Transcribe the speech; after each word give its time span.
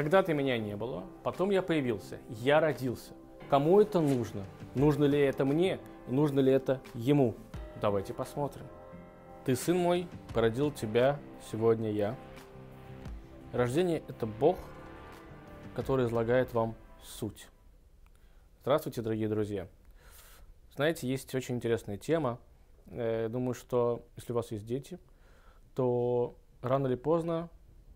Когда-то 0.00 0.32
меня 0.32 0.56
не 0.56 0.76
было, 0.76 1.04
потом 1.22 1.50
я 1.50 1.60
появился, 1.60 2.20
я 2.30 2.58
родился. 2.58 3.12
Кому 3.50 3.82
это 3.82 4.00
нужно? 4.00 4.46
Нужно 4.74 5.04
ли 5.04 5.18
это 5.18 5.44
мне? 5.44 5.78
Нужно 6.08 6.40
ли 6.40 6.50
это 6.50 6.80
ему? 6.94 7.34
Давайте 7.82 8.14
посмотрим. 8.14 8.64
Ты 9.44 9.54
сын 9.54 9.76
мой, 9.76 10.08
породил 10.32 10.70
тебя 10.70 11.20
сегодня 11.52 11.90
я. 11.90 12.16
Рождение– 13.52 14.02
это 14.08 14.24
Бог, 14.24 14.56
который 15.76 16.06
излагает 16.06 16.54
вам 16.54 16.76
суть. 17.02 17.48
Здравствуйте, 18.62 19.02
дорогие 19.02 19.28
друзья. 19.28 19.68
Знаете, 20.76 21.08
есть 21.08 21.34
очень 21.34 21.56
интересная 21.56 21.98
тема. 21.98 22.38
Э, 22.86 23.28
думаю, 23.28 23.52
что 23.52 24.06
если 24.16 24.32
у 24.32 24.36
вас 24.36 24.50
есть 24.50 24.64
дети, 24.64 24.98
то 25.74 26.36
рано 26.62 26.86
или 26.86 26.94
поздно 26.94 27.50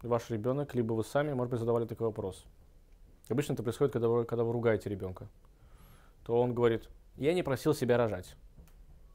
ваш 0.09 0.31
ребенок, 0.31 0.75
либо 0.75 0.93
вы 0.93 1.05
сами, 1.05 1.33
может 1.33 1.51
быть, 1.51 1.61
задавали 1.61 1.87
такой 1.87 2.07
вопрос. 2.09 2.45
Обычно 3.29 3.55
это 3.55 3.63
происходит, 3.63 3.93
когда 3.93 4.09
вы, 4.09 4.25
когда 4.25 4.45
вы 4.45 4.53
ругаете 4.53 4.91
ребенка. 4.91 5.29
То 6.25 6.41
он 6.41 6.55
говорит, 6.55 6.89
я 7.17 7.35
не 7.35 7.43
просил 7.43 7.75
себя 7.75 7.97
рожать. 7.97 8.37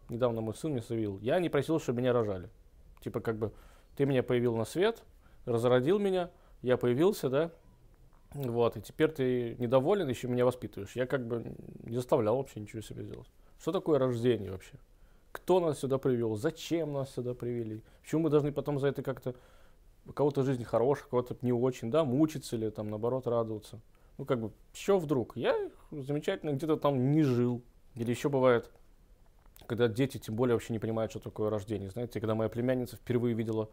Недавно 0.10 0.42
мой 0.42 0.56
сын 0.56 0.72
мне 0.72 0.82
заявил, 0.82 1.20
я 1.20 1.40
не 1.40 1.50
просил, 1.50 1.80
чтобы 1.80 2.00
меня 2.00 2.14
рожали. 2.14 2.50
Типа 3.02 3.20
как 3.20 3.38
бы, 3.38 3.52
ты 3.96 4.06
меня 4.06 4.24
появил 4.24 4.56
на 4.56 4.66
свет, 4.66 5.04
разродил 5.46 6.00
меня, 6.00 6.32
я 6.62 6.78
появился, 6.78 7.30
да, 7.30 7.52
вот, 8.34 8.78
и 8.78 8.82
теперь 8.82 9.12
ты 9.12 9.56
недоволен, 9.58 10.08
еще 10.08 10.28
меня 10.28 10.46
воспитываешь. 10.46 10.96
Я 10.96 11.08
как 11.08 11.26
бы 11.26 11.56
не 11.84 11.96
заставлял 11.96 12.38
вообще 12.38 12.60
ничего 12.60 12.82
себе 12.82 13.04
делать. 13.04 13.28
Что 13.60 13.72
такое 13.72 13.98
рождение 13.98 14.52
вообще? 14.52 14.74
Кто 15.32 15.60
нас 15.60 15.80
сюда 15.80 15.98
привел? 15.98 16.36
Зачем 16.36 16.94
нас 16.94 17.12
сюда 17.14 17.34
привели? 17.34 17.84
Почему 18.02 18.24
мы 18.24 18.30
должны 18.30 18.52
потом 18.52 18.80
за 18.80 18.88
это 18.88 19.02
как-то 19.02 19.36
у 20.10 20.12
кого-то 20.12 20.42
жизнь 20.42 20.64
хорошая, 20.64 21.06
у 21.06 21.10
кого-то 21.10 21.38
не 21.44 21.54
очень, 21.54 21.92
да, 21.92 22.04
мучиться 22.04 22.56
или 22.56 22.70
там 22.72 22.90
наоборот 22.90 23.28
радоваться. 23.28 23.80
Ну, 24.18 24.26
как 24.26 24.42
бы, 24.42 24.52
что 24.74 24.98
вдруг? 24.98 25.38
Я 25.38 25.56
замечательно 25.92 26.52
где-то 26.52 26.78
там 26.78 27.12
не 27.12 27.22
жил. 27.22 27.62
Или 27.94 28.10
еще 28.10 28.28
бывает, 28.28 28.72
когда 29.68 29.88
дети 29.88 30.18
тем 30.18 30.36
более 30.36 30.56
вообще 30.56 30.74
не 30.74 30.80
понимают, 30.80 31.12
что 31.12 31.20
такое 31.20 31.52
рождение. 31.52 31.92
Знаете, 31.92 32.20
когда 32.20 32.34
моя 32.34 32.50
племянница 32.50 32.96
впервые 32.96 33.36
видела 33.36 33.70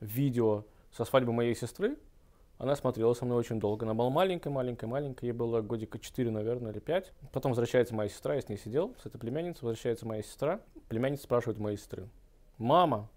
видео 0.00 0.64
со 0.90 1.04
свадьбы 1.04 1.32
моей 1.32 1.54
сестры, 1.54 1.96
она 2.58 2.74
смотрела 2.74 3.14
со 3.14 3.24
мной 3.24 3.38
очень 3.38 3.60
долго. 3.60 3.86
Она 3.86 3.94
была 3.94 4.10
маленькая, 4.10 4.50
маленькая, 4.50 4.88
маленькая. 4.88 5.26
Ей 5.26 5.32
было 5.32 5.60
годика 5.60 6.00
4, 6.00 6.32
наверное, 6.32 6.72
или 6.72 6.80
5. 6.80 7.12
Потом 7.32 7.52
возвращается 7.52 7.94
моя 7.94 8.08
сестра, 8.08 8.34
я 8.34 8.40
с 8.40 8.48
ней 8.48 8.58
сидел, 8.58 8.96
с 9.00 9.06
этой 9.06 9.18
племянницей. 9.18 9.60
Возвращается 9.62 10.04
моя 10.04 10.24
сестра. 10.24 10.60
Племянница 10.88 11.22
спрашивает 11.22 11.60
моей 11.60 11.76
сестры. 11.76 12.08
«Мама, 12.58 13.08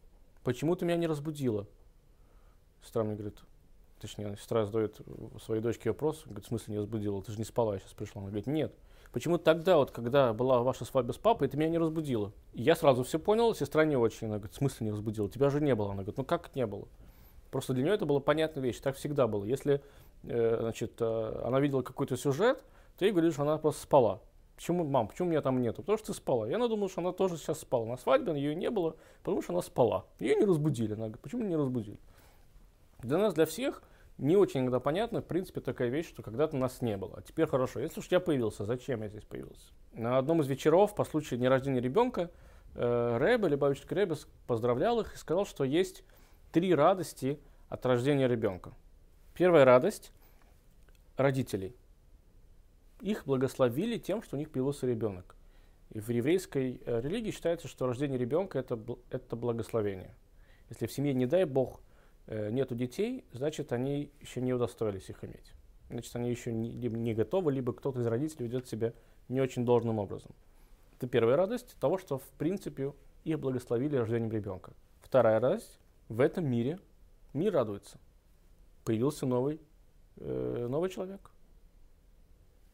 почему 0.43 0.75
ты 0.75 0.85
меня 0.85 0.97
не 0.97 1.07
разбудила?» 1.07 1.65
Сестра 2.83 3.03
мне 3.03 3.16
говорит, 3.16 3.38
точнее, 3.99 4.35
сестра 4.38 4.66
задает 4.66 4.99
своей 5.44 5.61
дочке 5.61 5.89
вопрос, 5.89 6.23
говорит, 6.25 6.45
в 6.45 6.47
смысле 6.47 6.73
не 6.73 6.80
разбудила, 6.80 7.21
ты 7.21 7.31
же 7.31 7.38
не 7.38 7.44
спала, 7.44 7.73
я 7.73 7.80
сейчас 7.80 7.94
пришла. 7.94 8.21
Она 8.21 8.30
говорит, 8.30 8.47
нет. 8.47 8.73
Почему 9.11 9.39
тогда, 9.39 9.77
вот, 9.77 9.91
когда 9.91 10.33
была 10.33 10.61
ваша 10.61 10.86
свадьба 10.86 11.13
с 11.13 11.17
папой, 11.17 11.47
ты 11.47 11.58
меня 11.58 11.69
не 11.69 11.80
разбудила? 11.80 12.31
И 12.53 12.61
я 12.61 12.75
сразу 12.75 13.03
все 13.03 13.17
понял, 13.17 13.55
сестра 13.55 13.83
не 13.83 13.95
очень. 13.95 14.27
Она 14.27 14.38
говорит, 14.38 14.53
в 14.53 14.58
смысле 14.58 14.86
не 14.86 14.91
разбудила? 14.91 15.30
Тебя 15.30 15.49
же 15.49 15.61
не 15.61 15.73
было. 15.73 15.88
Она 15.88 16.03
говорит, 16.03 16.17
ну 16.17 16.23
как 16.23 16.55
не 16.55 16.66
было? 16.67 16.88
Просто 17.49 17.73
для 17.73 17.83
нее 17.83 17.94
это 17.95 18.05
была 18.05 18.19
понятная 18.19 18.63
вещь, 18.63 18.80
так 18.80 18.95
всегда 18.95 19.27
было. 19.27 19.43
Если 19.43 19.81
э, 20.23 20.58
значит, 20.61 20.93
э, 20.99 21.41
она 21.43 21.59
видела 21.59 21.81
какой-то 21.81 22.16
сюжет, 22.17 22.64
ты 22.97 23.05
ей 23.05 23.11
говоришь, 23.11 23.39
она 23.39 23.58
просто 23.58 23.81
спала. 23.81 24.21
Почему, 24.55 24.83
мам, 24.83 25.08
почему 25.08 25.30
меня 25.30 25.41
там 25.41 25.61
нету? 25.61 25.81
Потому 25.81 25.97
что 25.97 26.08
ты 26.08 26.14
спала. 26.14 26.45
Я 26.45 26.58
надумал, 26.58 26.89
что 26.89 27.02
она 27.02 27.14
тоже 27.14 27.38
сейчас 27.38 27.61
спала. 27.61 27.86
На 27.86 27.97
свадьбе 27.97 28.33
ее 28.33 28.53
не 28.53 28.69
было, 28.69 28.95
потому 29.23 29.41
что 29.41 29.53
она 29.53 29.61
спала. 29.61 30.05
Ее 30.19 30.36
не 30.36 30.45
разбудили. 30.45 30.93
Она 30.93 31.03
говорит, 31.03 31.21
почему 31.21 31.43
не 31.43 31.55
разбудили? 31.55 31.98
Для 33.02 33.17
нас, 33.17 33.33
для 33.33 33.45
всех, 33.45 33.82
не 34.17 34.36
очень 34.36 34.61
иногда 34.61 34.80
понятно, 34.80 35.21
в 35.21 35.26
принципе, 35.26 35.61
такая 35.61 35.89
вещь, 35.89 36.10
что 36.10 36.21
когда-то 36.21 36.58
нас 36.58 36.82
не 36.82 36.98
было. 36.98 37.17
А 37.17 37.21
теперь 37.21 37.48
хорошо, 37.48 37.80
если 37.80 38.02
уж 38.02 38.08
я 38.08 38.20
появился, 38.20 38.65
зачем 38.65 39.02
я 39.02 39.08
здесь 39.08 39.23
появился? 39.23 39.71
На 39.93 40.17
одном 40.17 40.42
из 40.42 40.48
вечеров 40.48 40.93
по 40.93 41.05
случаю 41.05 41.39
дня 41.39 41.49
рождения 41.49 41.80
ребенка 41.80 42.30
э, 42.76 43.17
Рэбе, 43.17 43.48
Любавичский 43.48 43.95
Рэбе, 43.95 44.15
поздравлял 44.45 44.99
их 44.99 45.15
и 45.15 45.17
сказал, 45.17 45.45
что 45.45 45.64
есть 45.64 46.04
три 46.52 46.76
радости 46.76 47.39
от 47.70 47.86
рождения 47.86 48.27
ребенка. 48.27 48.73
Первая 49.33 49.64
радость 49.64 50.11
родителей. 51.15 51.76
Их 52.99 53.26
благословили 53.26 53.98
тем, 53.98 54.21
что 54.21 54.36
у 54.36 54.39
них 54.39 54.52
появился 54.52 54.86
ребенок. 54.86 55.36
И 55.92 56.02
в 56.02 56.09
еврейской 56.09 56.82
э, 56.86 57.02
религии 57.02 57.32
считается, 57.32 57.70
что 57.70 57.88
рождение 57.88 58.20
ребенка 58.20 58.59
это, 58.59 58.77
это 59.09 59.36
благословение. 59.38 60.14
Если 60.70 60.86
в 60.86 60.92
семье, 60.92 61.14
не 61.14 61.26
дай 61.26 61.45
Бог, 61.45 61.80
нету 62.29 62.75
детей, 62.75 63.25
значит, 63.33 63.71
они 63.73 64.11
еще 64.21 64.41
не 64.41 64.53
удостоились 64.53 65.09
их 65.09 65.23
иметь. 65.23 65.53
Значит, 65.89 66.15
они 66.15 66.29
еще 66.29 66.53
не, 66.53 66.71
либо 66.71 66.97
не 66.97 67.13
готовы, 67.13 67.51
либо 67.51 67.73
кто-то 67.73 67.99
из 68.01 68.05
родителей 68.05 68.45
ведет 68.45 68.67
себя 68.67 68.93
не 69.27 69.41
очень 69.41 69.65
должным 69.65 69.99
образом. 69.99 70.31
Это 70.97 71.07
первая 71.07 71.37
радость 71.37 71.75
того, 71.79 71.97
что, 71.97 72.19
в 72.19 72.27
принципе, 72.37 72.93
их 73.23 73.39
благословили 73.39 73.95
рождением 73.95 74.31
ребенка. 74.31 74.73
Вторая 75.01 75.39
радость 75.39 75.79
в 76.07 76.19
этом 76.19 76.45
мире 76.45 76.79
мир 77.33 77.53
радуется. 77.53 77.97
Появился 78.85 79.25
новый, 79.25 79.59
э, 80.17 80.67
новый 80.69 80.89
человек. 80.89 81.31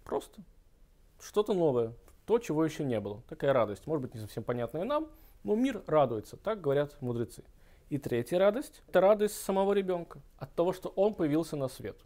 Просто. 0.03 0.41
Что-то 1.19 1.53
новое. 1.53 1.93
То, 2.25 2.39
чего 2.39 2.65
еще 2.65 2.83
не 2.83 2.99
было. 2.99 3.21
Такая 3.29 3.53
радость. 3.53 3.85
Может 3.87 4.01
быть, 4.01 4.13
не 4.15 4.19
совсем 4.19 4.43
понятная 4.43 4.83
нам, 4.83 5.07
но 5.43 5.55
мир 5.55 5.83
радуется. 5.87 6.37
Так 6.37 6.61
говорят 6.61 6.99
мудрецы. 7.01 7.43
И 7.89 7.97
третья 7.97 8.39
радость– 8.39 8.81
это 8.87 9.01
радость 9.01 9.35
самого 9.41 9.73
ребенка 9.73 10.19
от 10.37 10.53
того, 10.53 10.73
что 10.73 10.89
он 10.89 11.13
появился 11.13 11.55
на 11.55 11.67
свет. 11.67 11.97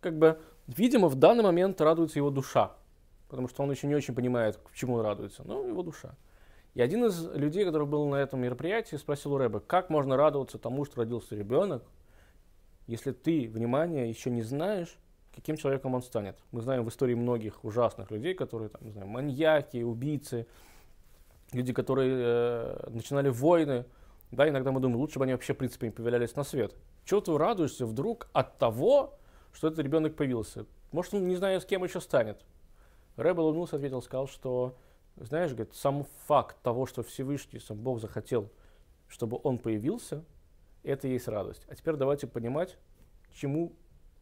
Как 0.00 0.16
бы, 0.16 0.40
видимо, 0.66 1.08
в 1.08 1.16
данный 1.16 1.42
момент 1.42 1.80
радуется 1.80 2.18
его 2.18 2.30
душа, 2.30 2.72
потому 3.28 3.48
что 3.48 3.62
он 3.62 3.70
еще 3.70 3.86
не 3.86 3.94
очень 3.94 4.14
понимает, 4.14 4.56
к 4.56 4.74
чему 4.74 4.94
он 4.94 5.04
радуется, 5.04 5.42
но 5.44 5.66
его 5.66 5.82
душа. 5.82 6.14
И 6.74 6.80
один 6.80 7.04
из 7.04 7.24
людей, 7.34 7.64
который 7.64 7.86
был 7.86 8.08
на 8.08 8.16
этом 8.16 8.40
мероприятии, 8.40 8.96
спросил 8.96 9.32
у 9.34 9.38
Рэба, 9.38 9.60
как 9.60 9.90
можно 9.90 10.16
радоваться 10.16 10.58
тому, 10.58 10.84
что 10.84 10.98
родился 10.98 11.34
ребенок, 11.34 11.82
если 12.86 13.10
ты, 13.12 13.48
внимание, 13.48 14.08
еще 14.08 14.30
не 14.30 14.42
знаешь, 14.42 14.96
каким 15.34 15.56
человеком 15.56 15.94
он 15.94 16.02
станет. 16.02 16.36
Мы 16.52 16.60
знаем 16.60 16.84
в 16.84 16.88
истории 16.88 17.14
многих 17.14 17.64
ужасных 17.64 18.10
людей, 18.10 18.34
которые, 18.34 18.68
там, 18.68 18.82
не 18.84 18.90
знаю, 18.90 19.08
маньяки, 19.08 19.82
убийцы, 19.82 20.46
люди, 21.52 21.72
которые 21.72 22.12
э, 22.14 22.90
начинали 22.90 23.28
войны, 23.28 23.84
да, 24.30 24.48
иногда 24.48 24.70
мы 24.70 24.80
думаем, 24.80 25.00
лучше 25.00 25.18
бы 25.18 25.24
они 25.24 25.32
вообще, 25.32 25.54
в 25.54 25.58
принципе, 25.58 25.86
не 25.86 25.92
появлялись 25.92 26.36
на 26.36 26.44
свет. 26.44 26.74
Чего 27.04 27.20
ты 27.20 27.36
радуешься 27.36 27.84
вдруг 27.84 28.28
от 28.32 28.58
того, 28.58 29.18
что 29.52 29.68
этот 29.68 29.80
ребенок 29.80 30.14
появился? 30.14 30.66
Может, 30.92 31.14
он 31.14 31.26
не 31.26 31.36
знаю, 31.36 31.60
с 31.60 31.64
кем 31.64 31.82
еще 31.82 32.00
станет. 32.00 32.44
Рэб 33.16 33.38
улыбнулся, 33.38 33.76
ответил, 33.76 34.00
сказал, 34.02 34.28
что, 34.28 34.76
знаешь, 35.16 35.50
говорит, 35.50 35.74
сам 35.74 36.06
факт 36.26 36.56
того, 36.62 36.86
что 36.86 37.02
Всевышний, 37.02 37.58
сам 37.58 37.78
Бог 37.78 38.00
захотел, 38.00 38.50
чтобы 39.08 39.40
он 39.42 39.58
появился, 39.58 40.24
это 40.84 41.08
и 41.08 41.12
есть 41.12 41.26
радость. 41.26 41.66
А 41.68 41.74
теперь 41.74 41.96
давайте 41.96 42.28
понимать, 42.28 42.78
чему 43.34 43.72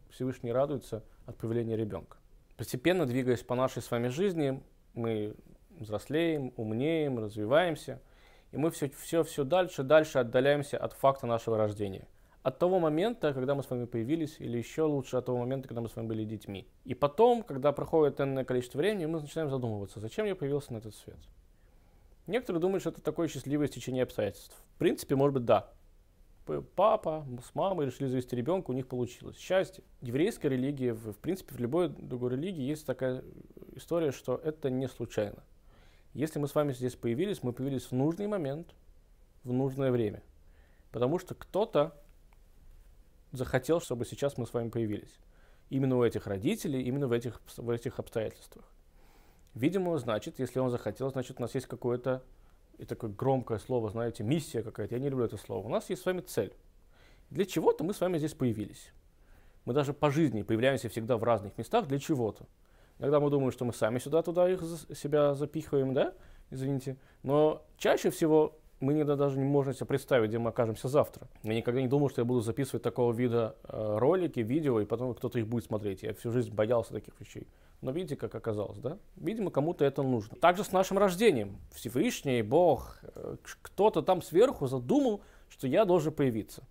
Всевышний 0.08 0.52
радуется 0.52 1.04
от 1.26 1.36
появления 1.36 1.76
ребенка. 1.76 2.16
Постепенно, 2.56 3.04
двигаясь 3.04 3.42
по 3.42 3.54
нашей 3.54 3.82
с 3.82 3.90
вами 3.90 4.08
жизни, 4.08 4.62
мы 4.94 5.34
взрослеем, 5.78 6.54
умнеем, 6.56 7.19
развиваемся– 7.19 8.00
и 8.53 8.56
мы 8.56 8.70
все, 8.70 8.88
все, 8.88 9.22
все 9.25 9.44
дальше, 9.44 9.82
дальше 9.82 10.19
отдаляемся 10.19 10.78
от 10.78 10.92
факта 10.94 11.26
нашего 11.26 11.56
рождения. 11.56 12.09
От 12.42 12.59
того 12.59 12.78
момента, 12.78 13.34
когда 13.34 13.54
мы 13.54 13.62
с 13.62 13.69
вами 13.69 13.84
появились, 13.84 14.36
или 14.38 14.56
еще 14.56 14.82
лучше 14.82 15.16
от 15.16 15.26
того 15.26 15.38
момента, 15.38 15.69
когда 15.69 15.81
мы 15.81 15.88
с 15.88 15.97
вами 15.97 16.06
были 16.06 16.25
детьми. 16.25 16.66
И 16.84 16.94
потом, 16.94 17.42
когда 17.42 17.72
проходит 17.72 18.20
энное 18.20 18.44
количество 18.44 18.78
времени, 18.78 19.06
мы 19.06 19.20
начинаем 19.20 19.50
задумываться, 19.50 20.00
зачем 20.00 20.25
я 20.25 20.34
появился 20.34 20.72
на 20.72 20.78
этот 20.78 20.94
свет. 20.94 21.19
Некоторые 22.26 22.61
думают, 22.61 22.82
что 22.82 22.90
это 22.90 23.02
такое 23.02 23.28
счастливое 23.28 23.67
стечение 23.67 24.02
обстоятельств. 24.02 24.55
В 24.76 24.78
принципе, 24.78 25.17
может 25.17 25.34
быть, 25.34 25.44
да. 25.44 25.70
Папа 26.76 27.26
с 27.44 27.55
мамой 27.55 27.87
решили 27.87 28.06
завести 28.08 28.34
ребенка, 28.37 28.70
у 28.70 28.75
них 28.75 28.87
получилось. 28.87 29.37
Счастье. 29.38 29.84
Еврейская 30.00 30.49
религия, 30.49 30.94
в, 30.94 31.12
принципе, 31.14 31.55
в 31.55 31.58
любой 31.58 31.88
другой 31.88 32.32
религии 32.32 32.62
есть 32.62 32.87
такая 32.87 33.22
история, 33.75 34.12
что 34.12 34.37
это 34.37 34.70
не 34.70 34.88
случайно. 34.88 35.43
Если 36.19 36.41
мы 36.41 36.49
с 36.49 36.55
вами 36.56 36.73
здесь 36.73 36.97
появились, 36.97 37.44
мы 37.44 37.53
появились 37.53 37.85
в 37.85 37.93
нужный 37.93 38.26
момент, 38.26 38.75
в 39.44 39.53
нужное 39.53 39.93
время. 39.93 40.20
Потому 40.91 41.20
что 41.20 41.37
кто-то 41.37 41.94
захотел, 43.31 43.81
чтобы 43.81 44.05
сейчас 44.05 44.37
мы 44.37 44.44
с 44.44 44.53
вами 44.53 44.69
появились. 44.69 45.17
Именно 45.70 45.97
у 45.97 46.03
этих 46.03 46.26
родителей, 46.26 46.82
именно 46.82 47.06
в 47.06 47.12
этих, 47.12 47.41
в 47.56 47.70
этих 47.70 48.00
обстоятельствах. 48.00 48.65
Видимо, 49.55 49.97
значит, 49.99 50.41
если 50.41 50.59
он 50.59 50.70
захотел, 50.70 51.09
значит, 51.12 51.38
у 51.38 51.43
нас 51.43 51.55
есть 51.55 51.69
какое-то, 51.69 52.25
и 52.79 52.85
такое 52.85 53.11
громкое 53.11 53.61
слово, 53.61 53.88
знаете, 53.88 54.25
миссия 54.25 54.65
какая-то. 54.65 54.97
Я 54.97 55.00
не 55.00 55.11
люблю 55.11 55.25
это 55.25 55.37
слово. 55.37 55.69
У 55.69 55.70
нас 55.70 55.88
есть 55.88 56.03
с 56.03 56.05
вами 56.05 56.23
цель. 56.23 56.53
Для 57.31 57.44
чего-то 57.44 57.85
мы 57.85 57.94
с 57.94 58.00
вами 58.00 58.19
здесь 58.19 58.35
появились. 58.35 58.91
Мы 59.65 59.73
даже 59.73 59.93
по 59.93 60.11
жизни 60.11 60.43
появляемся 60.43 60.88
всегда 60.88 61.17
в 61.17 61.23
разных 61.23 61.56
местах 61.56 61.87
для 61.87 62.00
чего-то. 62.00 62.49
Иногда 62.98 63.20
мы 63.20 63.30
думаем, 63.30 63.52
что 63.52 63.64
мы 63.64 63.72
сами 63.72 63.98
сюда-туда 63.98 64.50
их 64.50 64.62
себя 64.94 65.34
запихиваем, 65.34 65.94
да, 65.94 66.14
извините. 66.50 66.96
Но 67.22 67.62
чаще 67.76 68.10
всего 68.10 68.58
мы 68.80 68.94
никогда 68.94 69.16
даже 69.16 69.38
не 69.38 69.44
можем 69.44 69.74
себе 69.74 69.86
представить, 69.86 70.28
где 70.28 70.38
мы 70.38 70.50
окажемся 70.50 70.88
завтра. 70.88 71.28
Я 71.42 71.54
никогда 71.54 71.80
не 71.80 71.88
думал, 71.88 72.10
что 72.10 72.20
я 72.20 72.24
буду 72.24 72.40
записывать 72.40 72.82
такого 72.82 73.12
вида 73.12 73.56
э, 73.64 73.96
ролики, 73.98 74.40
видео, 74.40 74.80
и 74.80 74.84
потом 74.84 75.14
кто-то 75.14 75.38
их 75.38 75.48
будет 75.48 75.64
смотреть. 75.64 76.02
Я 76.02 76.14
всю 76.14 76.30
жизнь 76.30 76.52
боялся 76.52 76.92
таких 76.92 77.18
вещей. 77.20 77.48
Но 77.80 77.90
видите, 77.90 78.16
как 78.16 78.34
оказалось, 78.34 78.78
да? 78.78 78.98
Видимо, 79.16 79.50
кому-то 79.50 79.84
это 79.84 80.02
нужно. 80.02 80.36
Также 80.36 80.64
с 80.64 80.72
нашим 80.72 80.98
рождением. 80.98 81.58
Всевышний, 81.72 82.42
Бог, 82.42 82.98
э, 83.02 83.36
кто-то 83.62 84.02
там 84.02 84.22
сверху 84.22 84.66
задумал, 84.66 85.22
что 85.48 85.66
я 85.66 85.84
должен 85.84 86.12
появиться. 86.12 86.62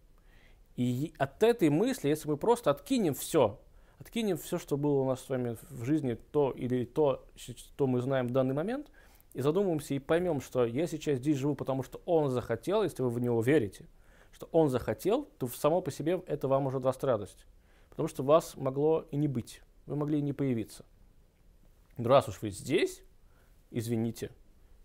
И 0.75 1.13
от 1.18 1.41
этой 1.44 1.69
мысли, 1.69 2.07
если 2.07 2.29
мы 2.29 2.38
просто 2.38 2.71
откинем 2.71 3.15
все, 3.15 3.59
откинем 4.00 4.38
все, 4.38 4.58
что 4.58 4.78
было 4.78 5.02
у 5.02 5.06
нас 5.06 5.22
с 5.22 5.30
вами 5.30 5.58
в 5.70 5.84
жизни, 5.84 6.18
то 6.32 6.52
или 6.52 6.86
то, 6.86 7.26
что 7.36 7.88
мы 7.88 8.02
знаем 8.02 8.28
в 8.28 8.32
данный 8.32 8.54
момент, 8.54 8.92
и 9.34 9.42
задумаемся 9.42 9.94
и 9.94 10.00
поймем, 10.00 10.42
что 10.42 10.66
я 10.66 10.88
сейчас 10.88 11.20
здесь 11.20 11.38
живу, 11.38 11.56
потому 11.56 11.84
что 11.84 12.02
он 12.06 12.30
захотел, 12.30 12.84
если 12.84 13.04
вы 13.04 13.10
в 13.10 13.20
него 13.20 13.42
верите, 13.42 13.88
что 14.32 14.48
он 14.52 14.70
захотел, 14.70 15.26
то 15.38 15.48
само 15.48 15.82
по 15.82 15.92
себе 15.92 16.22
это 16.28 16.48
вам 16.48 16.68
уже 16.68 16.80
даст 16.80 17.04
радость. 17.04 17.46
Потому 17.90 18.08
что 18.08 18.24
вас 18.24 18.56
могло 18.56 19.06
и 19.12 19.18
не 19.18 19.28
быть, 19.28 19.62
вы 19.86 19.96
могли 19.96 20.20
и 20.20 20.22
не 20.22 20.34
появиться. 20.34 20.86
Раз 21.98 22.28
уж 22.28 22.42
вы 22.42 22.52
здесь, 22.52 23.02
извините, 23.72 24.32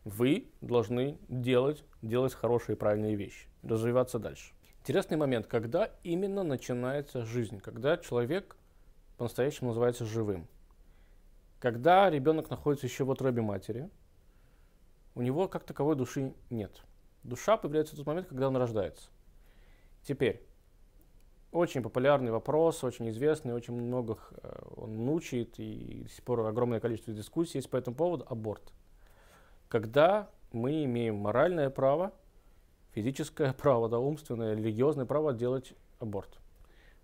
вы 0.04 0.50
должны 0.60 1.18
делать, 1.28 1.84
делать 2.00 2.34
хорошие 2.34 2.74
и 2.74 2.78
правильные 2.78 3.14
вещи, 3.14 3.48
развиваться 3.62 4.18
дальше. 4.18 4.52
Интересный 4.80 5.16
момент, 5.16 5.46
когда 5.46 5.90
именно 6.02 6.42
начинается 6.42 7.24
жизнь, 7.24 7.60
когда 7.60 7.96
человек 7.98 8.56
по-настоящему 9.22 9.68
называется 9.68 10.04
живым. 10.04 10.48
Когда 11.60 12.10
ребенок 12.10 12.50
находится 12.50 12.88
еще 12.88 13.04
в 13.04 13.10
утробе 13.10 13.40
матери, 13.40 13.88
у 15.14 15.22
него 15.22 15.46
как 15.46 15.62
таковой 15.62 15.94
души 15.94 16.34
нет. 16.50 16.82
Душа 17.22 17.56
появляется 17.56 17.94
в 17.94 17.98
тот 17.98 18.06
момент, 18.08 18.26
когда 18.26 18.48
он 18.48 18.56
рождается. 18.56 19.10
Теперь, 20.02 20.44
очень 21.52 21.84
популярный 21.84 22.32
вопрос, 22.32 22.82
очень 22.82 23.10
известный, 23.10 23.54
очень 23.54 23.74
много 23.74 24.18
э, 24.42 24.60
он 24.74 24.96
мучает, 24.96 25.54
и 25.60 26.00
до 26.02 26.08
сих 26.08 26.24
пор 26.24 26.40
огромное 26.40 26.80
количество 26.80 27.14
дискуссий 27.14 27.58
есть 27.58 27.70
по 27.70 27.76
этому 27.76 27.94
поводу– 27.94 28.26
аборт. 28.28 28.72
Когда 29.68 30.30
мы 30.50 30.82
имеем 30.82 31.14
моральное 31.14 31.70
право, 31.70 32.12
физическое 32.90 33.52
право, 33.56 33.88
да, 33.88 34.00
умственное, 34.00 34.56
религиозное 34.56 35.06
право 35.06 35.32
делать 35.32 35.74
аборт. 36.00 36.40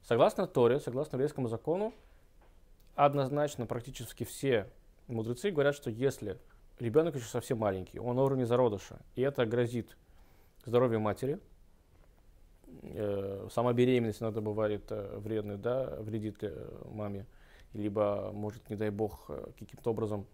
Согласно 0.02 0.48
Торе, 0.48 0.80
согласно 0.80 1.14
еврейскому 1.14 1.46
закону, 1.46 1.94
однозначно 2.98 3.64
практически 3.64 4.24
все 4.24 4.66
мудрецы 5.06 5.52
говорят, 5.52 5.76
что 5.76 5.88
если 5.88 6.36
ребенок 6.80 7.14
еще 7.14 7.26
совсем 7.26 7.58
маленький, 7.58 8.00
он 8.00 8.16
на 8.16 8.24
уровне 8.24 8.44
зародыша, 8.44 8.98
и 9.14 9.22
это 9.22 9.46
грозит 9.46 9.96
здоровью 10.64 10.98
матери, 10.98 11.38
э, 12.82 13.48
сама 13.52 13.72
беременность 13.72 14.20
иногда 14.20 14.40
бывает 14.40 14.82
э, 14.90 15.16
вредной, 15.18 15.58
да, 15.58 15.96
вредит 16.00 16.38
э, 16.42 16.84
маме, 16.90 17.24
либо 17.72 18.32
может, 18.34 18.68
не 18.68 18.74
дай 18.74 18.90
бог, 18.90 19.30
каким-то 19.58 19.90
образом 19.90 20.26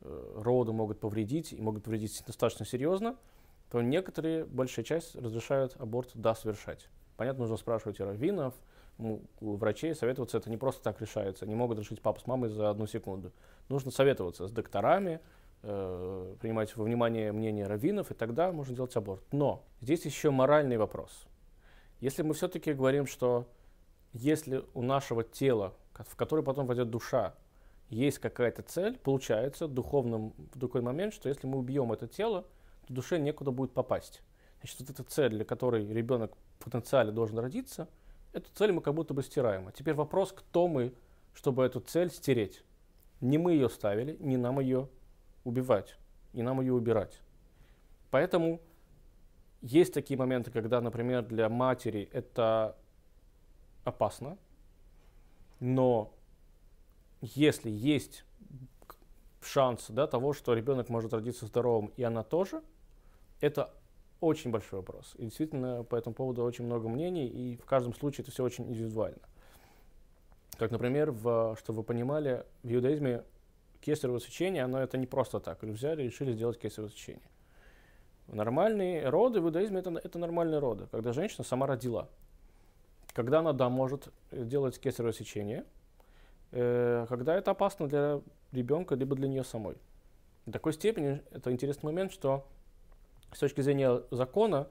роды 0.00 0.72
могут 0.72 1.00
повредить, 1.00 1.52
и 1.52 1.60
могут 1.60 1.84
повредить 1.84 2.22
достаточно 2.26 2.64
серьезно, 2.66 3.16
то 3.70 3.82
некоторые, 3.82 4.44
большая 4.44 4.84
часть, 4.84 5.16
разрешают 5.16 5.74
аборт 5.78 6.10
да 6.14 6.34
совершать. 6.34 6.88
Понятно, 7.16 7.42
нужно 7.42 7.56
спрашивать 7.56 7.98
у 8.00 8.04
раввинов, 8.04 8.54
у 8.98 9.56
врачей 9.56 9.94
советоваться, 9.94 10.38
это 10.38 10.50
не 10.50 10.56
просто 10.56 10.82
так 10.82 11.00
решается. 11.00 11.46
Не 11.46 11.54
могут 11.54 11.78
решить 11.78 12.00
папа 12.00 12.20
с 12.20 12.26
мамой 12.26 12.50
за 12.50 12.70
одну 12.70 12.86
секунду. 12.86 13.32
Нужно 13.68 13.90
советоваться 13.90 14.46
с 14.46 14.52
докторами, 14.52 15.20
э, 15.62 16.36
принимать 16.40 16.76
во 16.76 16.84
внимание 16.84 17.32
мнение 17.32 17.66
раввинов, 17.66 18.10
и 18.10 18.14
тогда 18.14 18.52
можно 18.52 18.74
делать 18.74 18.94
аборт. 18.96 19.22
Но 19.32 19.64
здесь 19.80 20.04
еще 20.04 20.30
моральный 20.30 20.76
вопрос. 20.76 21.26
Если 22.00 22.22
мы 22.22 22.34
все-таки 22.34 22.72
говорим, 22.72 23.06
что 23.06 23.46
если 24.12 24.64
у 24.74 24.82
нашего 24.82 25.24
тела, 25.24 25.74
в 25.94 26.16
которое 26.16 26.42
потом 26.42 26.66
войдет 26.66 26.90
душа, 26.90 27.34
есть 27.88 28.18
какая-то 28.18 28.62
цель, 28.62 28.98
получается 28.98 29.68
духовным, 29.68 30.32
в 30.54 30.58
такой 30.58 30.80
момент, 30.80 31.14
что 31.14 31.28
если 31.28 31.46
мы 31.46 31.58
убьем 31.58 31.92
это 31.92 32.08
тело, 32.08 32.44
то 32.86 32.94
душе 32.94 33.18
некуда 33.18 33.50
будет 33.50 33.72
попасть. 33.72 34.22
Значит, 34.60 34.80
вот 34.80 34.90
эта 34.90 35.04
цель, 35.04 35.30
для 35.30 35.44
которой 35.44 35.86
ребенок 35.86 36.32
в 36.58 36.64
потенциале 36.64 37.10
должен 37.12 37.38
родиться, 37.38 37.88
эту 38.32 38.50
цель 38.54 38.72
мы 38.72 38.80
как 38.80 38.94
будто 38.94 39.14
бы 39.14 39.22
стираем. 39.22 39.68
А 39.68 39.72
теперь 39.72 39.94
вопрос, 39.94 40.32
кто 40.32 40.68
мы, 40.68 40.94
чтобы 41.34 41.64
эту 41.64 41.80
цель 41.80 42.10
стереть. 42.10 42.64
Не 43.20 43.38
мы 43.38 43.52
ее 43.52 43.68
ставили, 43.68 44.16
не 44.20 44.36
нам 44.36 44.60
ее 44.60 44.88
убивать, 45.44 45.96
не 46.32 46.42
нам 46.42 46.60
ее 46.60 46.72
убирать. 46.72 47.20
Поэтому 48.10 48.60
есть 49.60 49.94
такие 49.94 50.18
моменты, 50.18 50.50
когда, 50.50 50.80
например, 50.80 51.24
для 51.24 51.48
матери 51.48 52.08
это 52.12 52.76
опасно, 53.84 54.36
но 55.60 56.12
если 57.20 57.70
есть 57.70 58.24
шанс 59.40 59.86
да, 59.88 60.06
того, 60.06 60.32
что 60.32 60.54
ребенок 60.54 60.88
может 60.88 61.12
родиться 61.12 61.46
здоровым, 61.46 61.92
и 61.96 62.02
она 62.02 62.22
тоже, 62.24 62.62
это 63.40 63.72
очень 64.22 64.52
большой 64.52 64.78
вопрос. 64.78 65.14
И 65.18 65.24
действительно 65.24 65.82
по 65.82 65.96
этому 65.96 66.14
поводу 66.14 66.44
очень 66.44 66.64
много 66.64 66.88
мнений, 66.88 67.26
и 67.26 67.56
в 67.56 67.66
каждом 67.66 67.92
случае 67.92 68.22
это 68.22 68.30
все 68.30 68.44
очень 68.44 68.64
индивидуально. 68.68 69.18
Как, 70.56 70.70
например, 70.70 71.10
в, 71.10 71.56
чтобы 71.58 71.78
вы 71.78 71.82
понимали, 71.82 72.46
в 72.62 72.72
иудаизме 72.72 73.24
кесарево 73.80 74.20
сечение, 74.20 74.62
оно 74.62 74.80
это 74.80 74.96
не 74.96 75.06
просто 75.06 75.40
так. 75.40 75.62
Взяли 75.64 76.02
и 76.02 76.06
решили 76.06 76.32
сделать 76.32 76.56
кесарево 76.56 76.90
сечение. 76.90 77.28
Нормальные 78.28 79.08
роды 79.08 79.40
в 79.40 79.46
иудаизме 79.46 79.80
это, 79.80 79.90
это 79.90 80.18
нормальные 80.20 80.60
роды, 80.60 80.86
когда 80.92 81.12
женщина 81.12 81.42
сама 81.42 81.66
родила. 81.66 82.08
Когда 83.12 83.40
она, 83.40 83.52
да, 83.52 83.68
может 83.68 84.08
делать 84.30 84.78
кесарево 84.78 85.12
сечение, 85.12 85.64
э, 86.52 87.06
когда 87.08 87.36
это 87.36 87.50
опасно 87.50 87.88
для 87.88 88.20
ребенка, 88.52 88.94
либо 88.94 89.16
для 89.16 89.26
нее 89.26 89.42
самой. 89.42 89.76
В 90.46 90.52
такой 90.52 90.74
степени 90.74 91.22
это 91.32 91.50
интересный 91.50 91.86
момент, 91.86 92.12
что 92.12 92.46
с 93.32 93.38
точки 93.38 93.60
зрения 93.60 94.02
закона 94.10 94.68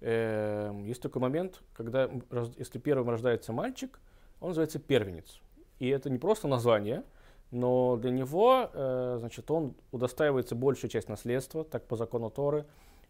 э, 0.00 0.72
есть 0.84 1.02
такой 1.02 1.22
момент, 1.22 1.62
когда 1.72 2.10
если 2.58 2.78
первым 2.78 3.10
рождается 3.10 3.52
мальчик, 3.52 4.00
он 4.40 4.48
называется 4.48 4.78
первенец. 4.78 5.40
И 5.78 5.88
это 5.88 6.10
не 6.10 6.18
просто 6.18 6.48
название, 6.48 7.04
но 7.50 7.96
для 7.96 8.10
него, 8.10 8.70
э, 8.72 9.16
значит, 9.18 9.50
он 9.50 9.74
удостаивается 9.92 10.54
большая 10.54 10.90
часть 10.90 11.08
наследства, 11.08 11.64
так 11.64 11.86
по 11.86 11.96
закону 11.96 12.30
Торы. 12.30 12.66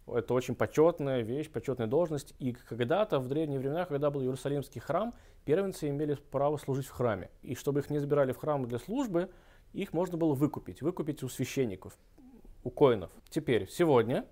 Это 0.06 0.34
очень 0.34 0.54
почетная 0.54 1.20
вещь, 1.20 1.50
почетная 1.50 1.86
должность. 1.86 2.34
И 2.38 2.52
когда-то, 2.52 3.20
в 3.20 3.28
древние 3.28 3.58
времена, 3.58 3.84
когда 3.84 4.10
был 4.10 4.22
Иерусалимский 4.22 4.80
храм, 4.80 5.12
первенцы 5.44 5.88
имели 5.88 6.14
право 6.14 6.56
служить 6.56 6.86
в 6.86 6.90
храме. 6.90 7.30
И 7.42 7.54
чтобы 7.54 7.80
их 7.80 7.90
не 7.90 7.98
забирали 7.98 8.32
в 8.32 8.38
храм 8.38 8.66
для 8.66 8.78
службы, 8.78 9.30
их 9.72 9.92
можно 9.92 10.16
было 10.16 10.34
выкупить. 10.34 10.82
Выкупить 10.82 11.22
у 11.22 11.28
священников, 11.28 11.96
у 12.64 12.70
коинов. 12.70 13.10
Теперь, 13.28 13.68
сегодня 13.70 14.24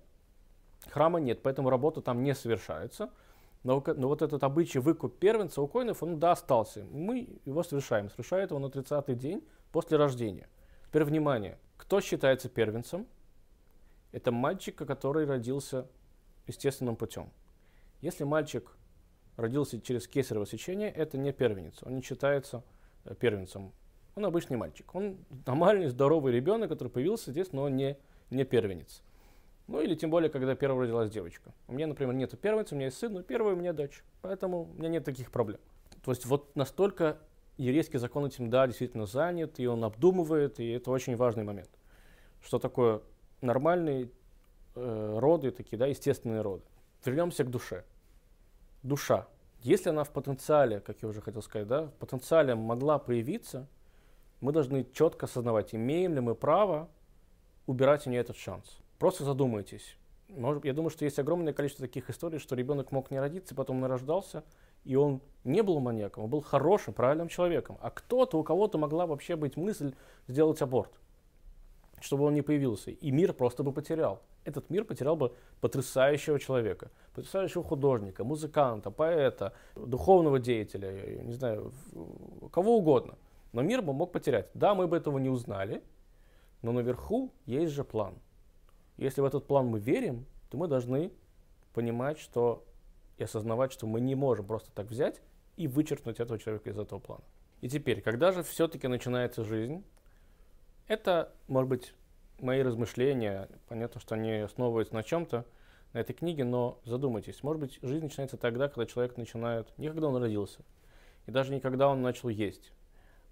Храма 0.87 1.19
нет, 1.19 1.41
поэтому 1.41 1.69
работа 1.69 2.01
там 2.01 2.23
не 2.23 2.33
совершается. 2.33 3.09
Но, 3.63 3.83
но 3.85 4.07
вот 4.07 4.21
этот 4.21 4.43
обычай 4.43 4.79
выкуп 4.79 5.19
первенца 5.19 5.61
у 5.61 5.67
коинов, 5.67 6.01
он 6.01 6.19
да, 6.19 6.31
остался. 6.31 6.85
Мы 6.91 7.39
его 7.45 7.61
совершаем. 7.63 8.09
Совершает 8.09 8.51
его 8.51 8.59
на 8.59 8.67
30-й 8.67 9.15
день 9.15 9.43
после 9.71 9.97
рождения. 9.97 10.47
Теперь 10.87 11.03
внимание. 11.03 11.57
Кто 11.77 11.99
считается 11.99 12.47
первенцем? 12.47 13.05
Это 14.11 14.31
мальчик, 14.31 14.75
который 14.75 15.25
родился 15.25 15.87
естественным 16.47 16.95
путем. 16.95 17.29
Если 18.01 18.23
мальчик 18.23 18.71
родился 19.35 19.79
через 19.81 20.07
кесарево 20.07 20.45
сечение, 20.45 20.89
это 20.89 21.17
не 21.17 21.31
первенец. 21.31 21.83
Он 21.83 21.95
не 21.95 22.01
считается 22.01 22.63
э, 23.05 23.13
первенцем. 23.13 23.73
Он 24.15 24.25
обычный 24.25 24.57
мальчик. 24.57 24.93
Он 24.95 25.17
нормальный, 25.45 25.87
здоровый 25.87 26.33
ребенок, 26.33 26.69
который 26.69 26.89
появился 26.89 27.31
здесь, 27.31 27.51
но 27.51 27.69
не, 27.69 27.97
не 28.29 28.45
первенец. 28.45 29.03
Ну 29.69 29.81
или 29.81 29.93
тем 29.93 30.09
более, 30.09 30.31
когда 30.31 30.55
первая 30.55 30.87
родилась 30.87 31.11
девочка. 31.11 31.53
У 31.67 31.73
меня, 31.73 31.85
например, 31.85 32.15
нет 32.15 32.37
первенца, 32.41 32.73
у 32.73 32.77
меня 32.77 32.87
есть 32.87 32.97
сын, 32.97 33.13
но 33.13 33.21
первая 33.21 33.53
у 33.53 33.57
меня 33.57 33.71
дочь. 33.71 34.03
Поэтому 34.23 34.63
у 34.63 34.73
меня 34.73 34.89
нет 34.89 35.03
таких 35.03 35.31
проблем. 35.31 35.59
То 36.03 36.09
есть 36.09 36.25
вот 36.25 36.55
настолько 36.55 37.19
еврейский 37.57 37.99
закон 37.99 38.25
этим, 38.25 38.49
да, 38.49 38.65
действительно 38.65 39.05
занят, 39.05 39.59
и 39.59 39.67
он 39.67 39.83
обдумывает, 39.83 40.59
и 40.59 40.71
это 40.71 40.89
очень 40.89 41.15
важный 41.15 41.43
момент. 41.43 41.69
Что 42.41 42.57
такое 42.57 43.03
нормальные 43.41 44.09
э, 44.73 45.17
роды, 45.19 45.51
такие, 45.51 45.77
да, 45.77 45.85
естественные 45.85 46.41
роды. 46.41 46.63
Вернемся 47.05 47.43
к 47.43 47.51
душе. 47.51 47.85
Душа. 48.81 49.27
Если 49.61 49.91
она 49.91 50.03
в 50.03 50.09
потенциале, 50.09 50.79
как 50.79 51.03
я 51.03 51.09
уже 51.09 51.21
хотел 51.21 51.43
сказать, 51.43 51.67
да, 51.67 51.83
в 51.83 51.93
потенциале 51.93 52.55
могла 52.55 52.97
проявиться, 52.97 53.67
мы 54.41 54.51
должны 54.51 54.83
четко 54.93 55.27
осознавать, 55.27 55.75
имеем 55.75 56.15
ли 56.15 56.21
мы 56.21 56.33
право 56.33 56.89
убирать 57.67 58.07
у 58.07 58.09
нее 58.09 58.21
этот 58.21 58.35
шанс. 58.35 58.79
Просто 58.99 59.23
задумайтесь. 59.23 59.97
Может, 60.27 60.65
я 60.65 60.73
думаю, 60.73 60.91
что 60.91 61.05
есть 61.05 61.17
огромное 61.17 61.53
количество 61.53 61.87
таких 61.87 62.09
историй, 62.11 62.37
что 62.37 62.55
ребенок 62.55 62.91
мог 62.91 63.09
не 63.09 63.19
родиться, 63.19 63.55
потом 63.55 63.79
нарождался, 63.79 64.43
и 64.83 64.95
он 64.95 65.21
не 65.43 65.63
был 65.63 65.79
маньяком, 65.79 66.25
он 66.25 66.29
был 66.29 66.41
хорошим, 66.41 66.93
правильным 66.93 67.29
человеком. 67.29 67.77
А 67.81 67.89
кто-то, 67.89 68.37
у 68.37 68.43
кого-то 68.43 68.77
могла 68.77 69.07
вообще 69.07 69.35
быть 69.35 69.57
мысль 69.57 69.95
сделать 70.27 70.61
аборт. 70.61 70.91
чтобы 72.01 72.25
он 72.25 72.33
не 72.33 72.41
появился. 72.41 72.91
И 72.91 73.11
мир 73.11 73.33
просто 73.33 73.63
бы 73.63 73.71
потерял. 73.71 74.21
Этот 74.45 74.69
мир 74.69 74.85
потерял 74.85 75.15
бы 75.15 75.33
потрясающего 75.61 76.39
человека, 76.39 76.91
потрясающего 77.13 77.63
художника, 77.63 78.23
музыканта, 78.23 78.89
поэта, 78.89 79.53
духовного 79.75 80.39
деятеля, 80.39 81.23
не 81.23 81.33
знаю, 81.33 81.73
кого 82.51 82.77
угодно. 82.77 83.17
Но 83.51 83.61
мир 83.61 83.81
бы 83.81 83.93
мог 83.93 84.11
потерять. 84.11 84.49
Да, 84.53 84.75
мы 84.75 84.87
бы 84.87 84.97
этого 84.97 85.17
не 85.17 85.29
узнали, 85.29 85.83
но 86.61 86.71
наверху 86.71 87.31
есть 87.45 87.73
же 87.73 87.83
план. 87.83 88.15
Если 88.99 89.21
в 89.21 89.25
этот 89.25 89.47
план 89.47 89.67
мы 89.67 89.79
верим, 89.79 90.25
то 90.49 90.57
мы 90.57 90.67
должны 90.67 91.13
понимать, 91.73 92.19
что 92.19 92.65
и 93.17 93.23
осознавать, 93.23 93.71
что 93.71 93.87
мы 93.87 94.01
не 94.01 94.13
можем 94.13 94.45
просто 94.45 94.71
так 94.71 94.87
взять 94.87 95.21
и 95.55 95.67
вычеркнуть 95.67 96.19
этого 96.19 96.37
человека 96.37 96.69
из 96.69 96.77
этого 96.77 96.99
плана. 96.99 97.23
И 97.61 97.69
теперь, 97.69 98.01
когда 98.01 98.31
же 98.31 98.43
все-таки 98.43 98.87
начинается 98.87 99.43
жизнь, 99.45 99.85
это, 100.87 101.33
может 101.47 101.69
быть, 101.69 101.93
мои 102.39 102.61
размышления. 102.61 103.49
Понятно, 103.69 104.01
что 104.01 104.15
они 104.15 104.31
основываются 104.31 104.93
на 104.93 105.03
чем-то, 105.03 105.45
на 105.93 105.97
этой 105.97 106.13
книге, 106.13 106.43
но 106.43 106.79
задумайтесь. 106.83 107.41
Может 107.41 107.61
быть, 107.61 107.79
жизнь 107.81 108.03
начинается 108.03 108.37
тогда, 108.37 108.67
когда 108.67 108.85
человек 108.85 109.15
начинает, 109.17 109.67
не 109.77 109.87
когда 109.87 110.07
он 110.07 110.17
родился, 110.17 110.59
и 111.25 111.31
даже 111.31 111.53
не 111.53 111.61
когда 111.61 111.87
он 111.87 112.01
начал 112.01 112.27
есть, 112.29 112.73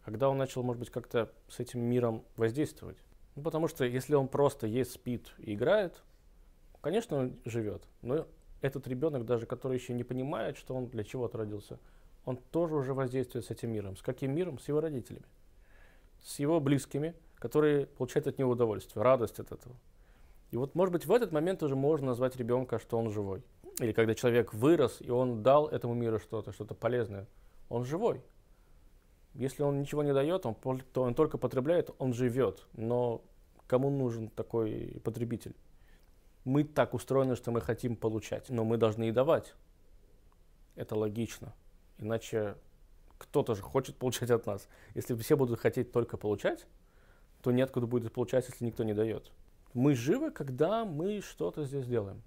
когда 0.05 0.29
он 0.29 0.37
начал, 0.37 0.63
может 0.63 0.79
быть, 0.79 0.91
как-то 0.91 1.29
с 1.49 1.59
этим 1.59 1.81
миром 1.81 2.23
воздействовать. 2.37 2.97
Ну, 3.37 3.43
потому 3.43 3.69
что 3.69 3.85
если 3.85 4.15
он 4.15 4.27
просто 4.27 4.67
ест, 4.67 4.91
спит 4.91 5.31
и 5.37 5.53
играет, 5.53 6.03
конечно, 6.81 7.17
он 7.17 7.39
живет, 7.45 7.83
но 8.01 8.27
этот 8.59 8.85
ребенок, 8.87 9.25
даже 9.25 9.45
который 9.45 9.77
еще 9.77 9.93
не 9.93 10.03
понимает, 10.03 10.57
что 10.57 10.75
он 10.75 10.87
для 10.87 11.05
чего-то 11.05 11.37
родился, 11.37 11.79
он 12.25 12.35
тоже 12.35 12.75
уже 12.75 12.93
воздействует 12.93 13.45
с 13.45 13.51
этим 13.51 13.71
миром. 13.71 13.95
С 13.95 14.01
каким 14.01 14.35
миром? 14.35 14.59
С 14.59 14.67
его 14.67 14.81
родителями, 14.81 15.25
с 16.21 16.39
его 16.39 16.59
близкими– 16.59 17.15
которые 17.39 17.85
получают 17.85 18.27
от 18.27 18.37
него 18.37 18.51
удовольствие, 18.51 19.03
радость 19.03 19.39
от 19.39 19.51
этого. 19.51 19.75
И 20.51 20.57
вот, 20.57 20.75
может 20.75 20.93
быть, 20.93 21.05
в 21.05 21.11
этот 21.11 21.31
момент 21.31 21.61
уже 21.61 21.75
можно 21.75 22.07
назвать 22.07 22.35
ребенка, 22.35 22.79
что 22.79 22.97
он 22.97 23.09
живой. 23.09 23.43
Или 23.79 23.91
когда 23.91 24.15
человек 24.15 24.53
вырос, 24.53 24.97
и 25.01 25.09
он 25.09 25.43
дал 25.43 25.67
этому 25.67 25.93
миру 25.93 26.19
что-то, 26.19 26.51
что-то 26.51 26.73
полезное, 26.73 27.27
он 27.69 27.85
живой. 27.85 28.21
Если 29.37 29.61
он 29.61 29.79
ничего 29.79 30.01
не 30.01 30.13
дает, 30.13 30.47
он, 30.47 30.55
то 30.55 31.03
он 31.03 31.13
только 31.13 31.37
потребляет, 31.37 31.91
он 31.99 32.11
живет. 32.13 32.65
Но 32.73 33.21
кому 33.67 33.91
нужен 33.91 34.29
такой 34.29 34.99
потребитель? 35.03 35.55
Мы 36.43 36.63
так 36.63 36.95
устроены, 36.95 37.35
что 37.35 37.51
мы 37.51 37.61
хотим 37.61 37.95
получать, 37.95 38.49
но 38.49 38.63
мы 38.63 38.77
должны 38.77 39.09
и 39.09 39.11
давать. 39.11 39.53
Это 40.75 40.95
логично. 40.95 41.53
Иначе 41.99 42.55
кто-то 43.19 43.53
же 43.53 43.61
хочет 43.61 43.95
получать 43.97 44.31
от 44.31 44.47
нас. 44.47 44.67
Если 44.95 45.13
все 45.13 45.37
будут 45.37 45.59
хотеть 45.59 45.91
только 45.91 46.17
получать, 46.17 46.65
то 47.43 47.51
неоткуда 47.51 47.85
будет 47.85 48.11
получать, 48.11 48.47
если 48.49 48.65
никто 48.65 48.83
не 48.83 48.95
дает. 48.95 49.31
Мы 49.75 49.93
живы, 49.93 50.31
когда 50.31 50.83
мы 50.83 51.21
что-то 51.21 51.63
здесь 51.63 51.85
делаем. 51.85 52.23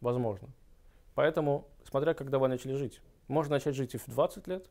Возможно. 0.00 0.48
Поэтому, 1.14 1.68
смотря 1.88 2.12
когда 2.14 2.40
вы 2.40 2.48
начали 2.48 2.74
жить. 2.74 3.00
Можно 3.28 3.54
начать 3.54 3.76
жить 3.76 3.94
и 3.94 3.98
в 3.98 4.08
20 4.08 4.48
лет, 4.48 4.68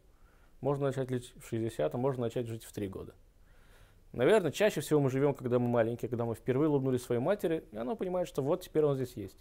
можно 0.62 0.88
начать 0.88 1.10
жить 1.10 1.34
в 1.38 1.48
60, 1.48 1.94
а 1.94 1.98
можно 1.98 2.24
начать 2.24 2.48
жить 2.48 2.64
в 2.64 2.72
3 2.72 2.88
года. 2.88 3.14
Наверное, 4.12 4.52
чаще 4.52 4.82
всего 4.82 5.00
мы 5.00 5.10
живем, 5.10 5.34
когда 5.34 5.60
мы 5.60 5.68
маленькие, 5.68 6.10
когда 6.10 6.26
мы 6.26 6.34
впервые 6.34 6.70
улыбнулись 6.70 7.04
своей 7.04 7.22
матери, 7.22 7.64
и 7.72 7.78
она 7.78 7.96
понимает, 7.96 8.28
что 8.28 8.42
вот 8.42 8.62
теперь 8.62 8.84
он 8.84 8.96
здесь 8.96 9.14
есть. 9.14 9.38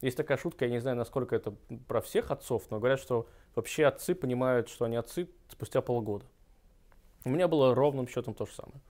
Есть 0.00 0.16
такая 0.16 0.38
шутка, 0.38 0.64
я 0.64 0.70
не 0.70 0.78
знаю, 0.78 0.96
насколько 0.96 1.36
это 1.36 1.54
про 1.88 2.00
всех 2.00 2.30
отцов, 2.30 2.70
но 2.70 2.78
говорят, 2.78 3.00
что 3.00 3.26
вообще 3.54 3.86
отцы 3.86 4.14
понимают, 4.14 4.68
что 4.68 4.84
они 4.86 4.96
отцы 4.96 5.28
спустя 5.48 5.82
полгода. 5.82 6.24
У 7.24 7.28
меня 7.28 7.48
было 7.48 7.74
ровным 7.74 8.08
счетом 8.08 8.32
то 8.32 8.46
же 8.46 8.52
самое. 8.52 8.80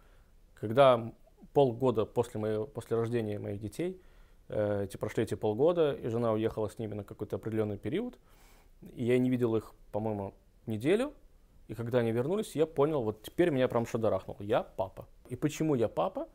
Когда 0.55 1.13
полгода 1.53 2.05
после, 2.05 2.39
моего, 2.39 2.67
после 2.67 2.97
рождения 2.97 3.39
моих 3.39 3.61
детей, 3.61 4.01
э, 4.49 4.85
эти, 4.85 4.99
прошли 4.99 5.25
эти 5.25 5.35
полгода, 5.35 5.93
и 5.95 6.07
жена 6.09 6.33
уехала 6.33 6.69
с 6.69 6.79
ними 6.79 6.95
на 6.95 7.03
какой-то 7.03 7.37
определенный 7.37 7.79
период, 7.79 8.19
и 8.95 9.05
я 9.05 9.19
не 9.19 9.31
видел 9.31 9.57
их, 9.57 9.73
по-моему, 9.91 10.35
неделю, 10.67 11.13
и 11.71 11.75
когда 11.75 11.99
они 11.99 12.11
вернулись, 12.11 12.57
я 12.57 12.67
понял, 12.67 13.01
вот 13.01 13.23
теперь 13.23 13.51
меня 13.51 13.69
прям 13.69 13.87
шадарахнул. 13.87 14.37
Я 14.41 14.65
папа. 14.65 15.07
И 15.29 15.37
почему 15.37 15.77
я 15.77 15.89
папа? 15.89 16.29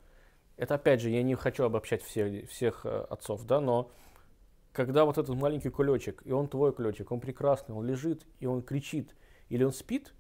Это, 0.56 0.76
опять 0.76 1.02
же, 1.02 1.10
я 1.10 1.24
не 1.24 1.36
хочу 1.36 1.66
обобщать 1.66 2.04
всех, 2.04 2.50
всех 2.50 2.86
э, 2.86 3.06
отцов, 3.10 3.44
да, 3.44 3.60
но 3.60 3.92
когда 4.72 5.04
вот 5.04 5.18
этот 5.18 5.36
маленький 5.36 5.68
кулечек, 5.70 6.22
и 6.24 6.32
он 6.32 6.48
твой 6.48 6.72
кулечек, 6.72 7.12
он 7.12 7.20
прекрасный, 7.20 7.76
он 7.76 7.86
лежит, 7.86 8.26
и 8.40 8.46
он 8.46 8.62
кричит, 8.62 9.14
или 9.50 9.66
он 9.66 9.74
спит, 9.74 10.14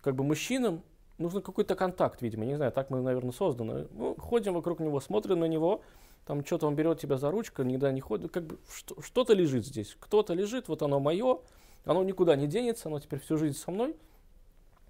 как 0.00 0.16
бы 0.16 0.24
мужчинам 0.24 0.82
нужно 1.18 1.42
какой-то 1.42 1.74
контакт, 1.74 2.22
видимо, 2.22 2.46
не 2.46 2.54
знаю, 2.54 2.72
так 2.72 2.88
мы, 2.88 3.02
наверное, 3.02 3.32
созданы. 3.32 3.88
Ну, 3.90 4.14
ходим 4.16 4.54
вокруг 4.54 4.80
него, 4.80 5.00
смотрим 5.00 5.40
на 5.40 5.48
него, 5.48 5.82
там 6.24 6.42
что-то 6.46 6.66
он 6.66 6.76
берет 6.76 6.98
тебя 6.98 7.18
за 7.18 7.30
ручку, 7.30 7.62
никуда 7.62 7.92
не 7.92 8.00
ходит, 8.00 8.32
как 8.32 8.46
бы 8.46 8.58
что-то 9.02 9.34
лежит 9.34 9.66
здесь, 9.66 9.94
кто-то 10.00 10.32
лежит, 10.32 10.68
вот 10.68 10.80
оно 10.80 10.98
мое, 10.98 11.40
оно 11.84 12.02
никуда 12.04 12.36
не 12.36 12.46
денется, 12.46 12.88
оно 12.88 13.00
теперь 13.00 13.20
всю 13.20 13.36
жизнь 13.36 13.58
со 13.58 13.70
мной. 13.70 13.94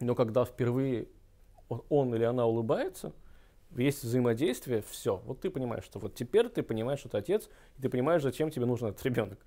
Но 0.01 0.15
когда 0.15 0.45
впервые 0.45 1.09
он 1.69 2.15
или 2.15 2.25
она 2.25 2.47
улыбается, 2.47 3.13
есть 3.77 4.03
взаимодействие, 4.03 4.83
все, 4.89 5.17
вот 5.25 5.41
ты 5.41 5.51
понимаешь, 5.51 5.85
что 5.85 5.99
вот 5.99 6.15
теперь 6.15 6.49
ты 6.49 6.63
понимаешь, 6.63 7.01
что 7.01 7.09
ты 7.09 7.19
отец, 7.19 7.49
и 7.77 7.83
ты 7.83 7.89
понимаешь, 7.89 8.23
зачем 8.23 8.51
тебе 8.51 8.67
нужен 8.67 8.89
этот 8.89 9.05
ребенок. 9.05 9.39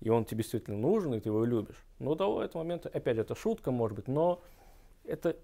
И 0.00 0.10
он 0.10 0.24
тебе 0.24 0.38
действительно 0.38 0.76
нужен, 0.76 1.14
и 1.14 1.20
ты 1.20 1.28
его 1.28 1.44
любишь. 1.44 1.84
Но 1.98 2.14
до 2.14 2.42
этого 2.42 2.62
момента, 2.62 2.88
опять, 2.88 3.18
это 3.18 3.34
шутка, 3.34 3.70
может 3.70 3.96
быть, 3.96 4.08
но 4.08 4.42
это 5.04 5.36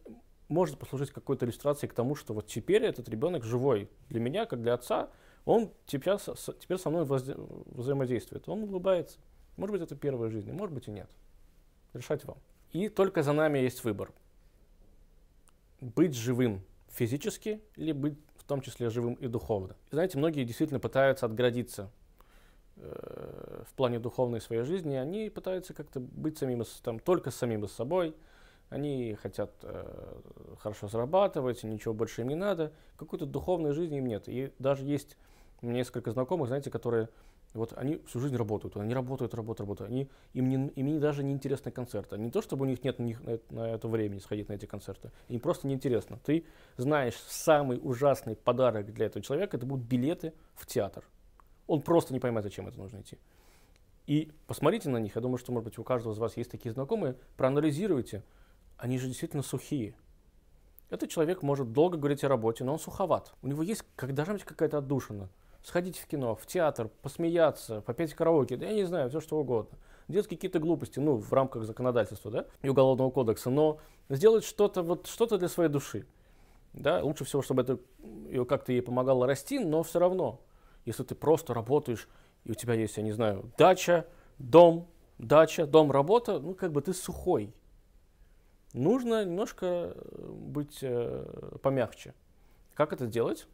может 0.49 0.79
послужить 0.79 1.11
какой-то 1.11 1.47
иллюстрацией 1.47 1.91
к 1.91 1.95
тому, 1.95 2.15
что 2.15 2.35
вот 2.35 2.47
теперь 2.47 2.85
этот 2.85 3.09
ребенок 3.09 3.45
живой. 3.45 3.89
Для 4.09 4.21
меня, 4.21 4.45
как 4.45 4.61
для 4.63 4.75
отца, 4.75 5.11
он 5.45 5.73
теперь, 5.87 6.17
теперь 6.61 6.79
со 6.79 6.91
мной 6.91 7.05
вза 7.05 7.35
взаимодействует. 7.67 8.49
Он 8.49 8.65
улыбается. 8.65 9.19
Может 9.57 9.73
быть, 9.73 9.83
это 9.83 9.97
первая 9.97 10.31
жизнь, 10.31 10.53
может 10.53 10.75
быть 10.75 10.89
и 10.89 10.91
нет. 10.91 11.09
Решать 11.95 12.25
вам. 12.25 12.39
И 12.73 12.89
только 12.89 13.23
за 13.23 13.33
нами 13.33 13.59
есть 13.59 13.85
выбор. 13.85 14.13
Быть 15.83 16.15
живым 16.15 16.63
физически 16.89 17.61
или 17.75 17.91
быть 17.91 18.17
в 18.37 18.45
том 18.45 18.61
числе 18.61 18.89
живым 18.89 19.15
и 19.15 19.27
духовно. 19.27 19.75
И 19.91 19.95
знаете, 19.95 20.17
многие 20.17 20.45
действительно 20.45 20.79
пытаются 20.79 21.27
отградиться 21.27 21.91
э, 22.77 23.65
в 23.69 23.75
плане 23.75 23.99
духовной 23.99 24.41
своей 24.41 24.63
жизни. 24.63 24.95
Они 24.95 25.29
пытаются 25.29 25.75
как-то 25.75 25.99
быть 25.99 26.39
самим, 26.39 26.63
там, 26.83 27.01
только 27.01 27.33
самим 27.33 27.67
собой, 27.67 28.15
они 28.69 29.17
хотят 29.21 29.51
э, 29.63 30.21
хорошо 30.61 30.87
зарабатывать, 30.87 31.65
ничего 31.65 31.95
больше 31.95 32.23
им 32.23 32.29
не 32.29 32.37
надо, 32.37 32.73
какой-то 32.97 33.27
духовной 33.27 33.73
жизни 33.73 33.99
им 33.99 34.07
нет. 34.07 34.29
И 34.29 34.53
даже 34.61 34.85
есть 34.85 35.17
несколько 35.63 36.13
знакомых, 36.13 36.47
знаете, 36.47 36.71
которые 36.71 37.09
вот 37.55 37.75
они 37.77 37.99
всю 38.07 38.21
жизнь 38.21 38.37
работают, 38.37 38.77
они 38.77 38.95
работают, 38.95 39.35
работают, 39.35 39.69
работают. 39.69 39.91
Они, 39.91 40.09
им, 40.33 40.49
не, 40.49 40.69
им 40.69 40.87
не, 40.87 40.99
даже 40.99 41.23
не 41.23 41.33
интересны 41.33 41.71
концерты. 41.71 42.17
Не 42.17 42.31
то, 42.31 42.41
чтобы 42.41 42.65
у 42.65 42.69
них 42.69 42.83
нет 42.83 42.99
на, 42.99 43.03
них, 43.05 43.23
на, 43.23 43.39
на 43.51 43.75
это 43.75 43.89
времени 43.89 44.21
сходить 44.21 44.49
на 44.49 44.55
эти 44.55 44.65
концерты. 44.65 45.11
Им 45.29 45.41
просто 45.41 45.67
неинтересно. 45.67 46.19
Ты 46.25 46.47
знаешь, 46.77 47.15
самый 47.29 47.79
ужасный 47.83 48.37
подарок 48.37 48.93
для 48.93 49.07
этого 49.07 49.23
человека, 49.23 49.59
это 49.59 49.67
будут 49.67 49.87
билеты 49.87 50.33
в 50.55 50.67
театр. 50.67 51.05
Он 51.67 51.83
просто 51.83 52.15
не 52.15 52.21
поймет, 52.21 52.43
зачем 52.43 52.69
это 52.69 52.79
нужно 52.79 53.01
идти. 53.01 53.19
И 54.07 54.33
посмотрите 54.47 54.89
на 54.89 54.97
них, 54.97 55.15
я 55.15 55.21
думаю, 55.21 55.39
что, 55.39 55.53
может 55.53 55.65
быть, 55.65 55.79
у 55.79 55.85
каждого 55.85 56.13
из 56.13 56.19
вас 56.19 56.37
есть 56.37 56.51
такие 56.51 56.73
знакомые, 56.73 57.17
проанализируйте, 57.37 58.25
они 58.79 58.99
же 58.99 59.07
действительно 59.07 59.43
сухие. 59.43 59.95
Этот 60.91 61.09
человек 61.09 61.43
может 61.43 61.73
долго 61.73 61.97
говорить 61.97 62.25
о 62.25 62.29
работе, 62.29 62.65
но 62.65 62.73
он 62.73 62.79
суховат. 62.79 63.33
У 63.43 63.47
него 63.47 63.63
есть 63.63 63.85
как, 63.97 64.13
должна 64.15 64.35
быть 64.35 64.45
какая-то 64.45 64.79
отдушина. 64.79 65.29
Сходить 65.63 65.99
в 65.99 66.07
кино, 66.07 66.35
в 66.35 66.47
театр, 66.47 66.89
посмеяться, 67.03 67.81
попеть 67.83 68.15
караоке, 68.15 68.57
да 68.57 68.67
я 68.67 68.73
не 68.73 68.85
знаю, 68.85 69.09
все 69.11 69.21
что 69.21 69.39
угодно. 69.39 69.79
Делать 70.09 70.29
какие-то 70.29 70.59
глупости, 70.59 70.99
ну, 70.99 71.17
в 71.17 71.33
рамках 71.33 71.65
законодательства, 71.65 72.31
да, 72.31 72.47
и 72.63 72.69
уголовного 72.69 73.11
кодекса, 73.11 73.49
но 73.51 73.79
сделать 74.09 74.45
что-то 74.45 74.83
вот, 74.83 75.07
что-то 75.07 75.39
для 75.39 75.49
своей 75.49 75.71
души. 75.71 76.05
Да, 76.73 77.03
лучше 77.03 77.25
всего, 77.25 77.43
чтобы 77.43 77.63
это 77.63 77.79
ее 78.29 78.45
как-то 78.45 78.73
ей 78.73 78.83
помогало 78.83 79.27
расти, 79.27 79.59
но 79.59 79.83
все 79.83 80.01
равно, 80.01 80.41
если 80.85 81.05
ты 81.05 81.15
просто 81.15 81.55
работаешь, 81.55 82.09
и 82.45 82.51
у 82.51 82.55
тебя 82.55 82.75
есть, 82.75 82.97
я 82.97 83.03
не 83.03 83.13
знаю, 83.13 83.53
дача, 83.57 84.07
дом, 84.39 84.89
дача, 85.19 85.67
дом, 85.67 85.93
работа, 85.93 86.41
ну, 86.41 86.55
как 86.55 86.73
бы 86.73 86.81
ты 86.83 86.93
сухой. 86.93 87.55
Нужно 88.73 89.25
немножко 89.25 89.67
э, 89.67 90.29
быть 90.29 90.79
э, 90.83 91.59
помягче. 91.63 92.15
Как 92.75 92.93
это 92.93 93.07
делать? 93.07 93.47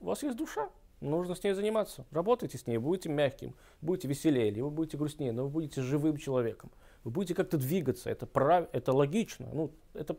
У 0.00 0.06
вас 0.06 0.22
есть 0.22 0.36
душа, 0.36 0.68
нужно 1.00 1.34
с 1.34 1.42
ней 1.42 1.52
заниматься. 1.52 2.04
Работайте 2.10 2.58
с 2.58 2.66
ней, 2.66 2.78
будете 2.78 3.08
мягким, 3.08 3.54
будете 3.80 4.08
веселее, 4.08 4.62
вы 4.62 4.70
будете 4.70 4.96
грустнее, 4.96 5.32
но 5.32 5.44
вы 5.44 5.50
будете 5.50 5.82
живым 5.82 6.16
человеком. 6.16 6.70
Вы 7.04 7.10
будете 7.10 7.34
как-то 7.34 7.58
двигаться, 7.58 8.10
это, 8.10 8.26
прав... 8.26 8.68
это 8.72 8.92
логично. 8.92 9.48
Ну, 9.52 9.70
это... 9.94 10.16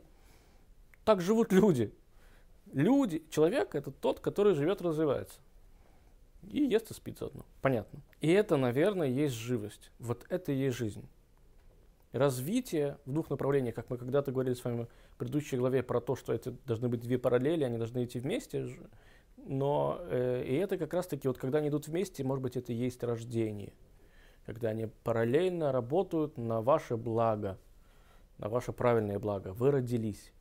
Так 1.05 1.21
живут 1.21 1.51
люди. 1.51 1.93
Люди, 2.71 3.23
человек 3.29 3.73
это 3.75 3.91
тот, 3.91 4.19
который 4.19 4.53
живет, 4.53 4.81
развивается. 4.81 5.39
И 6.49 6.63
ест 6.63 6.91
и 6.91 6.93
спит 6.93 7.17
заодно. 7.19 7.45
Понятно. 7.61 7.99
И 8.21 8.31
это, 8.31 8.57
наверное, 8.57 9.07
есть 9.07 9.35
живость. 9.35 9.91
Вот 9.99 10.25
это 10.29 10.51
и 10.51 10.55
есть 10.55 10.77
жизнь 10.77 11.05
развитие 12.11 12.97
в 13.05 13.11
двух 13.11 13.29
направлениях, 13.29 13.75
как 13.75 13.89
мы 13.89 13.97
когда-то 13.97 14.31
говорили 14.31 14.55
с 14.55 14.63
вами 14.63 14.87
в 15.11 15.17
предыдущей 15.17 15.57
главе 15.57 15.83
про 15.83 16.01
то, 16.01 16.15
что 16.15 16.33
это 16.33 16.51
должны 16.65 16.89
быть 16.89 17.01
две 17.01 17.17
параллели, 17.17 17.63
они 17.63 17.77
должны 17.77 18.03
идти 18.05 18.19
вместе. 18.19 18.67
Но 19.45 19.99
э, 20.01 20.43
и 20.45 20.55
это 20.55 20.77
как 20.77 20.93
раз-таки, 20.93 21.27
вот 21.27 21.37
когда 21.37 21.59
они 21.59 21.69
идут 21.69 21.87
вместе, 21.87 22.23
может 22.23 22.43
быть, 22.43 22.57
это 22.57 22.71
и 22.71 22.75
есть 22.75 23.03
рождение. 23.03 23.73
Когда 24.45 24.69
они 24.69 24.87
параллельно 25.03 25.71
работают 25.71 26.37
на 26.37 26.61
ваше 26.61 26.97
благо, 26.97 27.57
на 28.37 28.49
ваше 28.49 28.71
правильное 28.73 29.19
благо. 29.19 29.53
Вы 29.53 29.71
родились, 29.71 30.31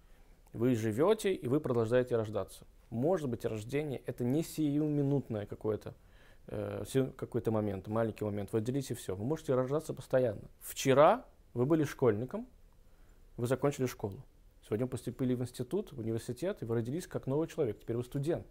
вы 0.53 0.75
живете, 0.75 1.35
и 1.35 1.49
вы 1.49 1.61
продолжаете 1.61 2.17
рождаться. 2.17 2.67
Может 2.91 3.29
быть, 3.29 3.45
рождение 3.45 4.01
это 4.07 4.25
не 4.25 4.43
сиюминутное 4.43 5.47
какое-то 5.47 5.95
э, 6.47 6.85
какой-то 7.17 7.51
момент, 7.51 7.87
маленький 7.89 8.25
момент. 8.25 8.53
Вы 8.53 8.61
и 8.61 8.95
все. 8.95 9.15
Вы 9.15 9.25
можете 9.25 9.55
рождаться 9.55 9.93
постоянно. 9.93 10.49
Вчера 10.61 11.25
вы 11.53 11.67
были 11.67 11.85
школьником, 11.85 12.47
вы 13.37 13.47
закончили 13.47 13.87
школу. 13.87 14.25
Сегодня 14.67 14.87
поступили 14.87 15.35
в 15.35 15.43
институт, 15.43 15.93
в 15.93 15.99
университет, 16.01 16.63
и 16.63 16.65
вы 16.65 16.77
родились 16.77 17.07
как 17.07 17.27
новый 17.27 17.49
человек. 17.49 17.81
Теперь 17.81 17.97
вы 17.97 18.05
студент. 18.05 18.47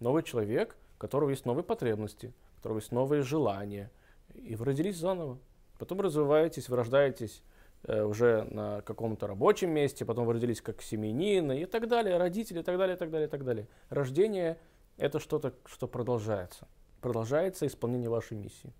Новый 0.00 0.22
человек, 0.22 0.76
у 0.96 0.98
которого 0.98 1.30
есть 1.30 1.46
новые 1.46 1.64
потребности, 1.64 2.32
у 2.52 2.56
которого 2.56 2.78
есть 2.78 2.92
новые 2.92 3.22
желания. 3.22 3.90
И 4.34 4.54
вы 4.56 4.64
родились 4.66 4.96
заново. 4.96 5.38
Потом 5.78 6.00
развиваетесь, 6.00 6.68
вы 6.68 6.76
рождаетесь 6.76 7.42
э, 7.84 8.02
уже 8.02 8.44
на 8.44 8.80
каком-то 8.82 9.26
рабочем 9.26 9.70
месте, 9.70 10.04
потом 10.04 10.26
вы 10.26 10.34
родились 10.34 10.60
как 10.60 10.82
семьянин 10.82 11.52
и 11.52 11.64
так 11.64 11.88
далее, 11.88 12.16
родители 12.16 12.60
и 12.60 12.62
так 12.62 12.78
далее, 12.78 12.96
и 12.96 12.98
так 12.98 13.10
далее, 13.10 13.28
и 13.28 13.30
так 13.30 13.44
далее. 13.44 13.68
Рождение– 13.90 14.58
это 14.96 15.18
что-то, 15.18 15.54
что 15.66 15.88
продолжается. 15.88 16.68
Продолжается 17.00 17.66
исполнение 17.66 18.08
вашей 18.08 18.36
миссии. 18.36 18.72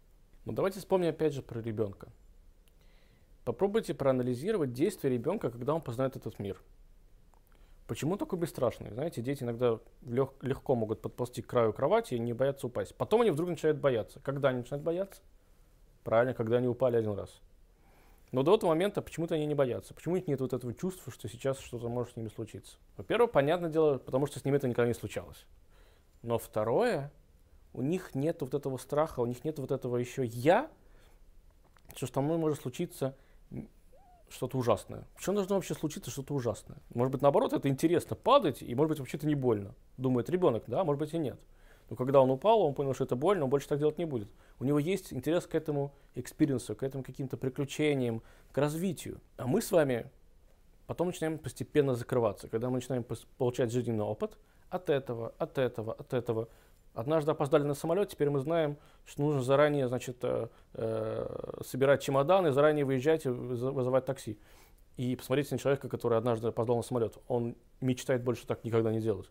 Но 0.44 0.52
давайте 0.52 0.78
вспомним 0.78 1.10
опять 1.10 1.32
же 1.32 1.42
про 1.42 1.60
ребенка. 1.60 2.08
Попробуйте 3.44 3.92
проанализировать 3.92 4.72
действия 4.72 5.10
ребенка, 5.10 5.50
когда 5.50 5.74
он 5.74 5.82
познает 5.82 6.16
этот 6.16 6.38
мир. 6.38 6.62
Почему 7.86 8.16
такой 8.16 8.38
бесстрашный? 8.38 8.90
Знаете, 8.90 9.20
дети 9.20 9.42
иногда 9.42 9.78
лег, 10.02 10.32
легко 10.40 10.74
могут 10.74 11.02
подползти 11.02 11.42
к 11.42 11.46
краю 11.46 11.72
кровати 11.74 12.14
и 12.14 12.18
не 12.18 12.32
боятся 12.32 12.66
упасть. 12.66 12.94
Потом 12.96 13.20
они 13.20 13.30
вдруг 13.30 13.50
начинают 13.50 13.78
бояться. 13.78 14.20
Когда 14.20 14.48
они 14.48 14.58
начинают 14.58 14.82
бояться? 14.82 15.20
Правильно, 16.02 16.32
когда 16.32 16.56
они 16.56 16.68
упали 16.68 16.96
один 16.96 17.12
раз. 17.12 17.40
Но 18.32 18.42
до 18.42 18.56
этого 18.56 18.70
момента 18.70 19.02
почему-то 19.02 19.34
они 19.34 19.44
не 19.44 19.54
боятся. 19.54 19.92
Почему 19.92 20.14
у 20.14 20.16
них 20.16 20.26
нет 20.26 20.40
вот 20.40 20.54
этого 20.54 20.72
чувства, 20.72 21.12
что 21.12 21.28
сейчас 21.28 21.58
что-то 21.58 21.88
может 21.88 22.14
с 22.14 22.16
ними 22.16 22.28
случиться? 22.28 22.78
Во-первых, 22.96 23.32
понятное 23.32 23.70
дело, 23.70 23.98
потому 23.98 24.26
что 24.26 24.40
с 24.40 24.44
ними 24.44 24.56
это 24.56 24.66
никогда 24.66 24.88
не 24.88 24.94
случалось. 24.94 25.46
Но 26.22 26.38
второе, 26.38 27.12
у 27.74 27.82
них 27.82 28.14
нет 28.14 28.40
вот 28.40 28.54
этого 28.54 28.78
страха, 28.78 29.20
у 29.20 29.26
них 29.26 29.44
нет 29.44 29.58
вот 29.58 29.70
этого 29.70 29.98
еще 29.98 30.24
«я», 30.24 30.70
что 31.94 32.06
со 32.06 32.20
мной 32.22 32.38
может 32.38 32.62
случиться 32.62 33.14
что-то 34.34 34.58
ужасное. 34.58 35.06
Почему 35.14 35.36
должно 35.36 35.54
вообще 35.54 35.74
случиться 35.74 36.10
что-то 36.10 36.34
ужасное? 36.34 36.78
Может 36.92 37.12
быть, 37.12 37.22
наоборот, 37.22 37.52
это 37.52 37.68
интересно 37.68 38.16
падать, 38.16 38.62
и 38.62 38.74
может 38.74 38.90
быть, 38.90 38.98
вообще-то 38.98 39.26
не 39.26 39.34
больно. 39.34 39.74
Думает 39.96 40.28
ребенок, 40.28 40.64
да, 40.66 40.84
может 40.84 40.98
быть 40.98 41.14
и 41.14 41.18
нет. 41.18 41.38
Но 41.90 41.96
когда 41.96 42.20
он 42.20 42.30
упал, 42.30 42.62
он 42.62 42.74
понял, 42.74 42.94
что 42.94 43.04
это 43.04 43.16
больно, 43.16 43.44
он 43.44 43.50
больше 43.50 43.68
так 43.68 43.78
делать 43.78 43.98
не 43.98 44.04
будет. 44.04 44.28
У 44.58 44.64
него 44.64 44.78
есть 44.78 45.12
интерес 45.12 45.46
к 45.46 45.54
этому 45.54 45.94
экспириенсу, 46.14 46.74
к 46.74 46.82
этим 46.82 47.02
каким-то 47.02 47.36
приключениям, 47.36 48.22
к 48.52 48.58
развитию. 48.58 49.20
А 49.36 49.46
мы 49.46 49.60
с 49.60 49.70
вами 49.70 50.10
потом 50.86 51.08
начинаем 51.08 51.38
постепенно 51.38 51.94
закрываться. 51.94 52.48
Когда 52.48 52.68
мы 52.68 52.76
начинаем 52.76 53.04
получать 53.38 53.70
жизненный 53.70 54.04
опыт 54.04 54.38
от 54.70 54.90
этого, 54.90 55.34
от 55.38 55.58
этого, 55.58 55.92
от 55.92 56.14
этого, 56.14 56.48
Однажды 56.94 57.32
опоздали 57.32 57.64
на 57.64 57.74
самолет, 57.74 58.08
теперь 58.08 58.30
мы 58.30 58.38
знаем, 58.38 58.76
что 59.04 59.22
нужно 59.22 59.42
заранее 59.42 59.88
значит, 59.88 60.18
э, 60.22 60.46
э, 60.74 61.60
собирать 61.64 62.02
чемоданы, 62.02 62.52
заранее 62.52 62.84
выезжать 62.84 63.26
и 63.26 63.28
вызывать 63.28 64.04
такси. 64.04 64.38
И 64.96 65.16
посмотрите 65.16 65.54
на 65.54 65.58
человека, 65.58 65.88
который 65.88 66.16
однажды 66.16 66.48
опоздал 66.48 66.76
на 66.76 66.82
самолет. 66.82 67.18
Он 67.26 67.56
мечтает 67.80 68.22
больше 68.22 68.46
так 68.46 68.62
никогда 68.62 68.92
не 68.92 69.00
делать. 69.00 69.28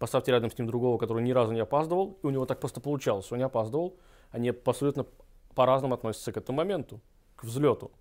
Поставьте 0.00 0.32
рядом 0.32 0.50
с 0.50 0.58
ним 0.58 0.66
другого, 0.66 0.98
который 0.98 1.22
ни 1.22 1.30
разу 1.30 1.52
не 1.52 1.60
опаздывал, 1.60 2.18
и 2.24 2.26
у 2.26 2.30
него 2.30 2.44
так 2.44 2.58
просто 2.58 2.80
получалось. 2.80 3.30
Он 3.30 3.38
не 3.38 3.44
опаздывал. 3.44 3.96
Они 4.32 4.48
абсолютно 4.48 5.06
по-разному 5.54 5.94
относятся 5.94 6.32
к 6.32 6.36
этому 6.36 6.56
моменту, 6.56 7.00
к 7.36 7.44
взлету 7.44 7.92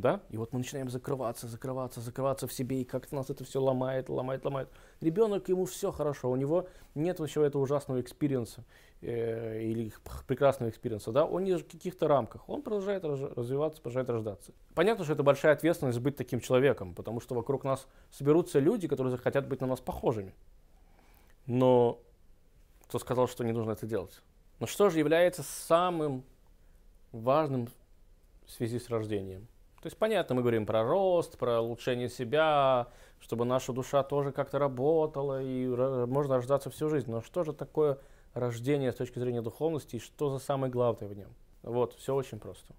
да, 0.00 0.20
и 0.30 0.36
вот 0.36 0.52
мы 0.52 0.58
начинаем 0.58 0.88
закрываться, 0.88 1.46
закрываться, 1.46 2.00
закрываться 2.00 2.46
в 2.46 2.52
себе, 2.52 2.80
и 2.80 2.84
как-то 2.84 3.14
нас 3.14 3.30
это 3.30 3.44
все 3.44 3.60
ломает, 3.60 4.08
ломает, 4.08 4.44
ломает. 4.44 4.68
Ребенок, 5.00 5.48
ему 5.48 5.64
все 5.64 5.92
хорошо, 5.92 6.30
у 6.30 6.36
него 6.36 6.66
нет 6.94 7.20
еще 7.20 7.44
этого 7.46 7.62
ужасного 7.62 8.00
экспириенса 8.00 8.64
э, 9.00 9.62
или 9.62 9.92
прекрасного 10.26 10.70
экспириенса, 10.70 11.12
да, 11.12 11.24
он 11.24 11.44
не 11.44 11.56
в 11.56 11.64
каких-то 11.64 12.08
рамках, 12.08 12.48
он 12.48 12.62
продолжает 12.62 13.04
развиваться, 13.04 13.80
продолжает 13.80 14.10
рождаться. 14.10 14.52
Понятно, 14.74 15.04
что 15.04 15.14
это 15.14 15.22
большая 15.22 15.52
ответственность 15.52 16.00
быть 16.00 16.16
таким 16.16 16.40
человеком, 16.40 16.94
потому 16.94 17.20
что 17.20 17.34
вокруг 17.34 17.64
нас 17.64 17.86
соберутся 18.10 18.58
люди, 18.58 18.88
которые 18.88 19.10
захотят 19.10 19.46
быть 19.46 19.60
на 19.60 19.66
нас 19.66 19.80
похожими. 19.80 20.34
Но 21.46 22.00
кто 22.88 22.98
сказал, 22.98 23.28
что 23.28 23.44
не 23.44 23.52
нужно 23.52 23.72
это 23.72 23.86
делать? 23.86 24.22
Но 24.60 24.66
что 24.66 24.90
же 24.90 24.98
является 24.98 25.42
самым 25.42 26.24
важным 27.12 27.68
в 28.46 28.50
связи 28.50 28.78
с 28.78 28.88
рождением? 28.88 29.46
То 29.80 29.86
есть, 29.86 29.96
понятно, 29.96 30.34
мы 30.34 30.40
говорим 30.42 30.66
про 30.66 30.82
рост, 30.82 31.38
про 31.38 31.60
улучшение 31.60 32.08
себя, 32.08 32.88
чтобы 33.20 33.44
наша 33.44 33.72
душа 33.72 34.02
тоже 34.02 34.32
как-то 34.32 34.58
работала, 34.58 35.40
и 35.40 35.66
можно 35.66 36.36
рождаться 36.36 36.68
всю 36.68 36.88
жизнь. 36.88 37.08
Но 37.10 37.22
что 37.22 37.44
же 37.44 37.52
такое 37.52 37.98
рождение 38.34 38.90
с 38.90 38.96
точки 38.96 39.20
зрения 39.20 39.40
духовности, 39.40 39.96
и 39.96 40.00
что 40.00 40.30
за 40.30 40.40
самое 40.40 40.72
главное 40.72 41.08
в 41.08 41.16
нем? 41.16 41.28
Вот, 41.62 41.94
все 41.94 42.14
очень 42.14 42.40
просто. 42.40 42.74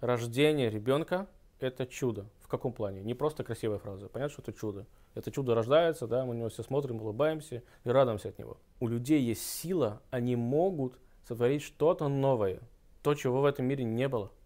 Рождение 0.00 0.70
ребенка– 0.70 1.26
это 1.60 1.86
чудо. 1.86 2.26
В 2.40 2.48
каком 2.48 2.72
плане? 2.72 3.02
Не 3.02 3.14
просто 3.14 3.44
красивая 3.44 3.78
фраза. 3.78 4.08
Понятно, 4.08 4.32
что 4.32 4.42
это 4.42 4.58
чудо. 4.58 4.86
Это 5.14 5.30
чудо 5.30 5.54
рождается, 5.54 6.06
да, 6.06 6.24
мы 6.24 6.32
на 6.32 6.38
него 6.38 6.48
все 6.48 6.62
смотрим, 6.62 6.96
улыбаемся 6.96 7.62
и 7.84 7.88
радуемся 7.90 8.30
от 8.30 8.38
него. 8.38 8.56
У 8.80 8.88
людей 8.88 9.20
есть 9.20 9.42
сила, 9.42 10.00
они 10.10 10.34
могут 10.36 10.98
сотворить 11.28 11.62
что-то 11.62 12.08
новое, 12.08 12.60
то, 13.02 13.14
чего 13.14 13.42
в 13.42 13.44
этом 13.44 13.66
мире 13.66 13.84
не 13.84 14.08
было– 14.08 14.30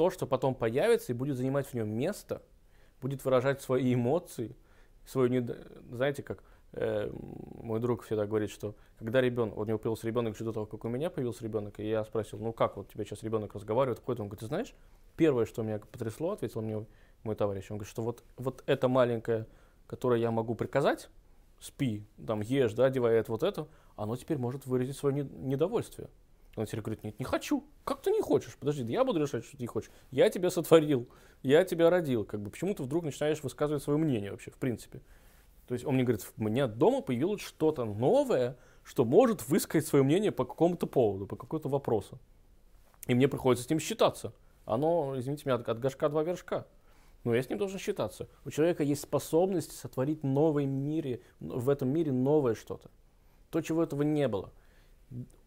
то, 0.00 0.08
что 0.08 0.26
потом 0.26 0.54
появится 0.54 1.12
и 1.12 1.14
будет 1.14 1.36
занимать 1.36 1.66
в 1.66 1.74
нем 1.74 1.90
место, 1.90 2.40
будет 3.02 3.22
выражать 3.22 3.60
свои 3.60 3.92
эмоции, 3.92 4.56
свою, 5.04 5.28
не, 5.28 5.46
знаете, 5.92 6.22
как 6.22 6.42
э, 6.72 7.12
мой 7.62 7.80
друг 7.80 8.04
всегда 8.04 8.24
говорит, 8.24 8.48
что 8.48 8.74
когда 8.98 9.20
ребенок, 9.20 9.58
у 9.58 9.64
него 9.66 9.76
появился 9.76 10.06
ребенок 10.06 10.34
еще 10.34 10.44
до 10.44 10.54
того, 10.54 10.64
как 10.64 10.86
у 10.86 10.88
меня 10.88 11.10
появился 11.10 11.44
ребенок, 11.44 11.78
и 11.80 11.86
я 11.86 12.02
спросил, 12.06 12.38
ну 12.38 12.54
как 12.54 12.78
вот 12.78 12.88
тебе 12.88 13.04
сейчас 13.04 13.22
ребенок 13.22 13.54
разговаривает, 13.54 13.98
входит, 13.98 14.20
он 14.20 14.28
говорит, 14.28 14.40
ты 14.40 14.46
знаешь, 14.46 14.72
первое, 15.16 15.44
что 15.44 15.62
меня 15.62 15.80
потрясло, 15.80 16.30
ответил 16.30 16.62
мне 16.62 16.86
мой 17.22 17.34
товарищ, 17.34 17.70
он 17.70 17.76
говорит, 17.76 17.90
что 17.90 18.00
вот, 18.00 18.24
вот 18.38 18.62
это 18.64 18.88
маленькое, 18.88 19.46
которое 19.86 20.18
я 20.18 20.30
могу 20.30 20.54
приказать, 20.54 21.10
спи, 21.60 22.06
там, 22.26 22.40
ешь, 22.40 22.72
да, 22.72 22.86
одевай 22.86 23.16
это, 23.16 23.32
вот 23.32 23.42
это, 23.42 23.68
оно 23.96 24.16
теперь 24.16 24.38
может 24.38 24.64
выразить 24.64 24.96
свое 24.96 25.24
недовольствие. 25.24 26.08
Он 26.56 26.66
теперь 26.66 26.80
говорит, 26.80 27.04
нет, 27.04 27.18
не 27.18 27.24
хочу. 27.24 27.64
Как 27.84 28.02
ты 28.02 28.10
не 28.10 28.20
хочешь? 28.20 28.56
Подожди, 28.58 28.82
я 28.92 29.04
буду 29.04 29.20
решать, 29.20 29.44
что 29.44 29.56
ты 29.56 29.62
не 29.62 29.68
хочешь. 29.68 29.90
Я 30.10 30.28
тебя 30.30 30.50
сотворил, 30.50 31.08
я 31.42 31.64
тебя 31.64 31.90
родил. 31.90 32.24
Как 32.24 32.40
бы 32.40 32.50
почему 32.50 32.74
ты 32.74 32.82
вдруг 32.82 33.04
начинаешь 33.04 33.42
высказывать 33.42 33.82
свое 33.82 33.98
мнение 33.98 34.32
вообще, 34.32 34.50
в 34.50 34.56
принципе. 34.56 35.00
То 35.68 35.74
есть 35.74 35.86
он 35.86 35.94
мне 35.94 36.02
говорит, 36.02 36.26
у 36.36 36.42
меня 36.42 36.66
дома 36.66 37.02
появилось 37.02 37.40
что-то 37.40 37.84
новое, 37.84 38.56
что 38.82 39.04
может 39.04 39.48
высказать 39.48 39.86
свое 39.86 40.02
мнение 40.02 40.32
по 40.32 40.44
какому-то 40.44 40.86
поводу, 40.86 41.26
по 41.26 41.36
какому-то 41.36 41.68
вопросу. 41.68 42.18
И 43.06 43.14
мне 43.14 43.28
приходится 43.28 43.64
с 43.64 43.70
ним 43.70 43.78
считаться. 43.78 44.32
Оно, 44.64 45.14
извините 45.16 45.44
меня, 45.46 45.54
от, 45.54 45.68
от 45.68 45.78
горшка 45.78 46.08
два 46.08 46.24
вершка. 46.24 46.66
Но 47.22 47.34
я 47.34 47.42
с 47.42 47.48
ним 47.48 47.58
должен 47.58 47.78
считаться. 47.78 48.28
У 48.44 48.50
человека 48.50 48.82
есть 48.82 49.02
способность 49.02 49.72
сотворить 49.72 50.24
новый 50.24 50.66
мире, 50.66 51.20
в 51.38 51.68
этом 51.68 51.90
мире 51.90 52.10
новое 52.10 52.54
что-то. 52.54 52.90
То, 53.50 53.60
чего 53.60 53.82
этого 53.82 54.02
не 54.02 54.26
было 54.26 54.52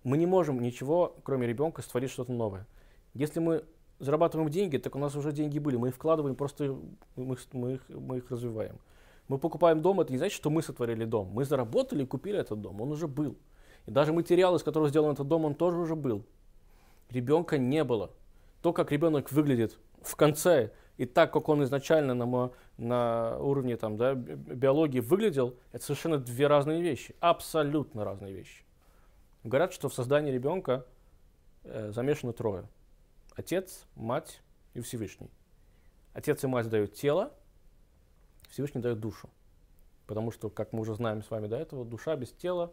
мы 0.04 0.18
не 0.18 0.26
можем 0.26 0.62
ничего, 0.62 1.16
кроме 1.24 1.48
ребенка, 1.48 1.82
створить 1.82 2.12
что-то 2.12 2.32
новое. 2.32 2.68
Если 3.14 3.40
мы 3.40 3.64
зарабатываем 4.00 4.50
деньги, 4.50 4.78
так 4.78 4.96
у 4.96 5.00
нас 5.00 5.16
уже 5.16 5.32
деньги 5.32 5.60
были, 5.60 5.78
мы 5.78 5.90
их 5.90 5.96
вкладываем, 5.96 6.36
просто 6.36 6.76
мы, 7.16 7.38
мы, 7.54 7.74
их, 7.74 7.82
мы 7.90 8.18
их 8.18 8.30
развиваем. 8.32 8.78
Мы 9.28 9.38
покупаем 9.38 9.82
дом, 9.82 10.02
это 10.02 10.12
не 10.12 10.18
значит, 10.18 10.36
что 10.36 10.50
мы 10.50 10.62
сотворили 10.62 11.06
дом. 11.06 11.30
Мы 11.30 11.46
заработали 11.46 12.04
и 12.04 12.06
купили 12.06 12.40
этот 12.40 12.62
дом, 12.62 12.82
он 12.82 12.92
уже 12.92 13.08
был. 13.08 13.38
И 13.86 13.92
даже 13.92 14.14
материал, 14.14 14.56
из 14.56 14.64
которого 14.64 14.90
сделан 14.90 15.14
этот 15.14 15.28
дом, 15.28 15.46
он 15.46 15.56
тоже 15.56 15.78
уже 15.78 15.96
был. 15.96 16.26
Ребенка 17.10 17.58
не 17.58 17.84
было. 17.84 18.12
То, 18.62 18.74
как 18.74 18.92
ребенок 18.92 19.32
выглядит 19.32 19.78
в 20.02 20.16
конце, 20.16 20.72
и 20.98 21.06
так, 21.06 21.34
как 21.34 21.50
он 21.50 21.64
изначально 21.64 22.14
на, 22.14 22.52
на 22.78 23.38
уровне 23.40 23.78
там, 23.78 23.98
да, 23.98 24.14
биологии 24.14 25.00
выглядел, 25.00 25.56
это 25.72 25.84
совершенно 25.84 26.18
две 26.18 26.48
разные 26.48 26.82
вещи. 26.82 27.16
Абсолютно 27.20 28.04
разные 28.04 28.34
вещи. 28.34 28.63
Говорят, 29.44 29.74
что 29.74 29.90
в 29.90 29.94
создании 29.94 30.32
ребенка 30.32 30.86
э, 31.64 31.92
замешаны 31.92 32.34
трое. 32.34 32.66
Отец, 33.36 33.86
мать 33.96 34.42
и 34.74 34.82
Всевышний. 34.82 35.30
Отец 36.14 36.44
и 36.44 36.48
мать 36.48 36.70
дают 36.70 36.94
тело, 36.94 37.34
Всевышний 38.50 38.82
дает 38.82 39.00
душу. 39.00 39.30
Потому 40.08 40.32
что, 40.32 40.50
как 40.50 40.74
мы 40.74 40.82
уже 40.82 40.96
знаем 40.96 41.24
с 41.24 41.30
вами 41.30 41.48
до 41.48 41.58
этого, 41.58 41.84
душа 41.84 42.16
без 42.16 42.32
тела 42.32 42.72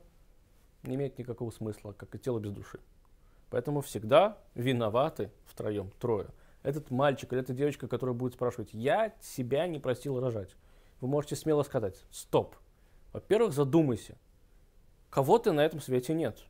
не 0.82 0.94
имеет 0.94 1.18
никакого 1.18 1.50
смысла, 1.50 1.92
как 1.92 2.14
и 2.14 2.18
тело 2.18 2.38
без 2.38 2.52
души. 2.52 2.80
Поэтому 3.50 3.80
всегда 3.80 4.38
виноваты 4.54 5.30
втроем, 5.46 5.90
трое. 5.98 6.28
Этот 6.62 6.90
мальчик 6.90 7.32
или 7.32 7.40
эта 7.40 7.52
девочка, 7.52 7.88
которая 7.88 8.14
будет 8.14 8.34
спрашивать, 8.34 8.72
я 8.72 9.12
себя 9.20 9.66
не 9.66 9.78
просил 9.78 10.20
рожать. 10.20 10.54
Вы 11.00 11.08
можете 11.08 11.34
смело 11.34 11.62
сказать, 11.62 11.96
стоп. 12.10 12.54
Во-первых, 13.12 13.52
задумайся, 13.52 14.16
кого-то 15.08 15.52
на 15.52 15.64
этом 15.64 15.80
свете 15.80 16.14
нет. 16.14 16.44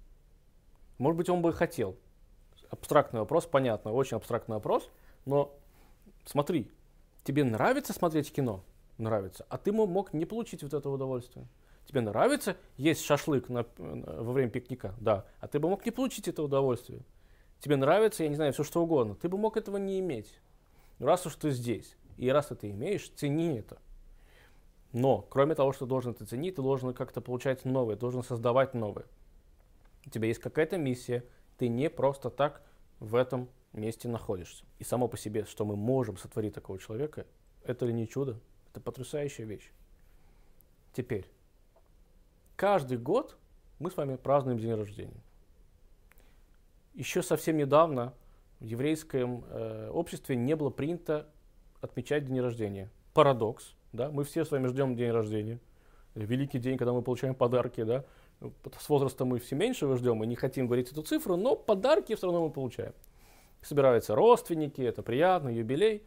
Может 1.00 1.16
быть, 1.16 1.30
он 1.30 1.40
бы 1.40 1.50
хотел. 1.54 1.96
Абстрактный 2.68 3.20
вопрос, 3.20 3.46
понятно, 3.46 3.90
очень 3.90 4.18
абстрактный 4.18 4.56
вопрос, 4.56 4.90
но 5.24 5.50
смотри, 6.26 6.70
тебе 7.24 7.42
нравится 7.42 7.94
смотреть 7.94 8.30
кино? 8.30 8.62
Нравится. 8.98 9.46
А 9.48 9.56
ты 9.56 9.72
мог 9.72 10.12
не 10.12 10.26
получить 10.26 10.62
вот 10.62 10.74
это 10.74 10.90
удовольствие. 10.90 11.46
Тебе 11.86 12.02
нравится 12.02 12.54
есть 12.76 13.02
шашлык 13.02 13.48
на, 13.48 13.64
во 13.78 14.32
время 14.32 14.50
пикника? 14.50 14.94
Да. 15.00 15.24
А 15.40 15.48
ты 15.48 15.58
бы 15.58 15.70
мог 15.70 15.86
не 15.86 15.90
получить 15.90 16.28
это 16.28 16.42
удовольствие. 16.42 17.00
Тебе 17.60 17.76
нравится, 17.76 18.22
я 18.22 18.28
не 18.28 18.36
знаю, 18.36 18.52
все 18.52 18.62
что 18.62 18.82
угодно. 18.82 19.14
Ты 19.14 19.30
бы 19.30 19.38
мог 19.38 19.56
этого 19.56 19.78
не 19.78 20.00
иметь. 20.00 20.38
Но 20.98 21.06
раз 21.06 21.24
уж 21.24 21.34
ты 21.36 21.50
здесь, 21.50 21.96
и 22.18 22.28
раз 22.28 22.50
это 22.50 22.70
имеешь, 22.70 23.08
цени 23.16 23.56
это. 23.56 23.78
Но, 24.92 25.22
кроме 25.30 25.54
того, 25.54 25.72
что 25.72 25.86
должен 25.86 26.12
это 26.12 26.26
ценить, 26.26 26.56
ты 26.56 26.62
должен 26.62 26.92
как-то 26.92 27.22
получать 27.22 27.64
новое, 27.64 27.96
должен 27.96 28.22
создавать 28.22 28.74
новое. 28.74 29.06
У 30.06 30.10
тебя 30.10 30.28
есть 30.28 30.40
какая-то 30.40 30.78
миссия, 30.78 31.24
ты 31.58 31.68
не 31.68 31.90
просто 31.90 32.30
так 32.30 32.62
в 33.00 33.14
этом 33.14 33.48
месте 33.72 34.08
находишься. 34.08 34.64
И 34.78 34.84
само 34.84 35.08
по 35.08 35.16
себе, 35.16 35.44
что 35.44 35.64
мы 35.64 35.76
можем 35.76 36.16
сотворить 36.16 36.54
такого 36.54 36.78
человека, 36.78 37.26
это 37.64 37.86
ли 37.86 37.92
не 37.92 38.08
чудо? 38.08 38.40
Это 38.70 38.80
потрясающая 38.80 39.44
вещь. 39.44 39.70
Теперь, 40.92 41.26
каждый 42.56 42.98
год 42.98 43.36
мы 43.78 43.90
с 43.90 43.96
вами 43.96 44.16
празднуем 44.16 44.58
день 44.58 44.74
рождения. 44.74 45.22
Еще 46.94 47.22
совсем 47.22 47.56
недавно 47.56 48.14
в 48.58 48.64
еврейском 48.64 49.44
э, 49.48 49.90
обществе 49.92 50.36
не 50.36 50.56
было 50.56 50.70
принято 50.70 51.28
отмечать 51.80 52.26
день 52.26 52.40
рождения. 52.40 52.90
Парадокс, 53.14 53.74
да, 53.92 54.10
мы 54.10 54.24
все 54.24 54.44
с 54.44 54.50
вами 54.50 54.66
ждем 54.66 54.96
день 54.96 55.10
рождения. 55.10 55.58
Великий 56.14 56.58
день, 56.58 56.76
когда 56.76 56.92
мы 56.92 57.02
получаем 57.02 57.34
подарки, 57.34 57.84
да. 57.84 58.04
С 58.78 58.88
возрастом 58.88 59.28
мы 59.28 59.38
все 59.38 59.54
меньше 59.54 59.94
ждем, 59.96 60.16
мы 60.16 60.26
не 60.26 60.36
хотим 60.36 60.66
говорить 60.66 60.90
эту 60.90 61.02
цифру, 61.02 61.36
но 61.36 61.56
подарки 61.56 62.14
все 62.14 62.26
равно 62.26 62.46
мы 62.46 62.50
получаем. 62.50 62.94
Собираются 63.60 64.14
родственники, 64.14 64.80
это 64.80 65.02
приятно, 65.02 65.50
юбилей. 65.50 66.02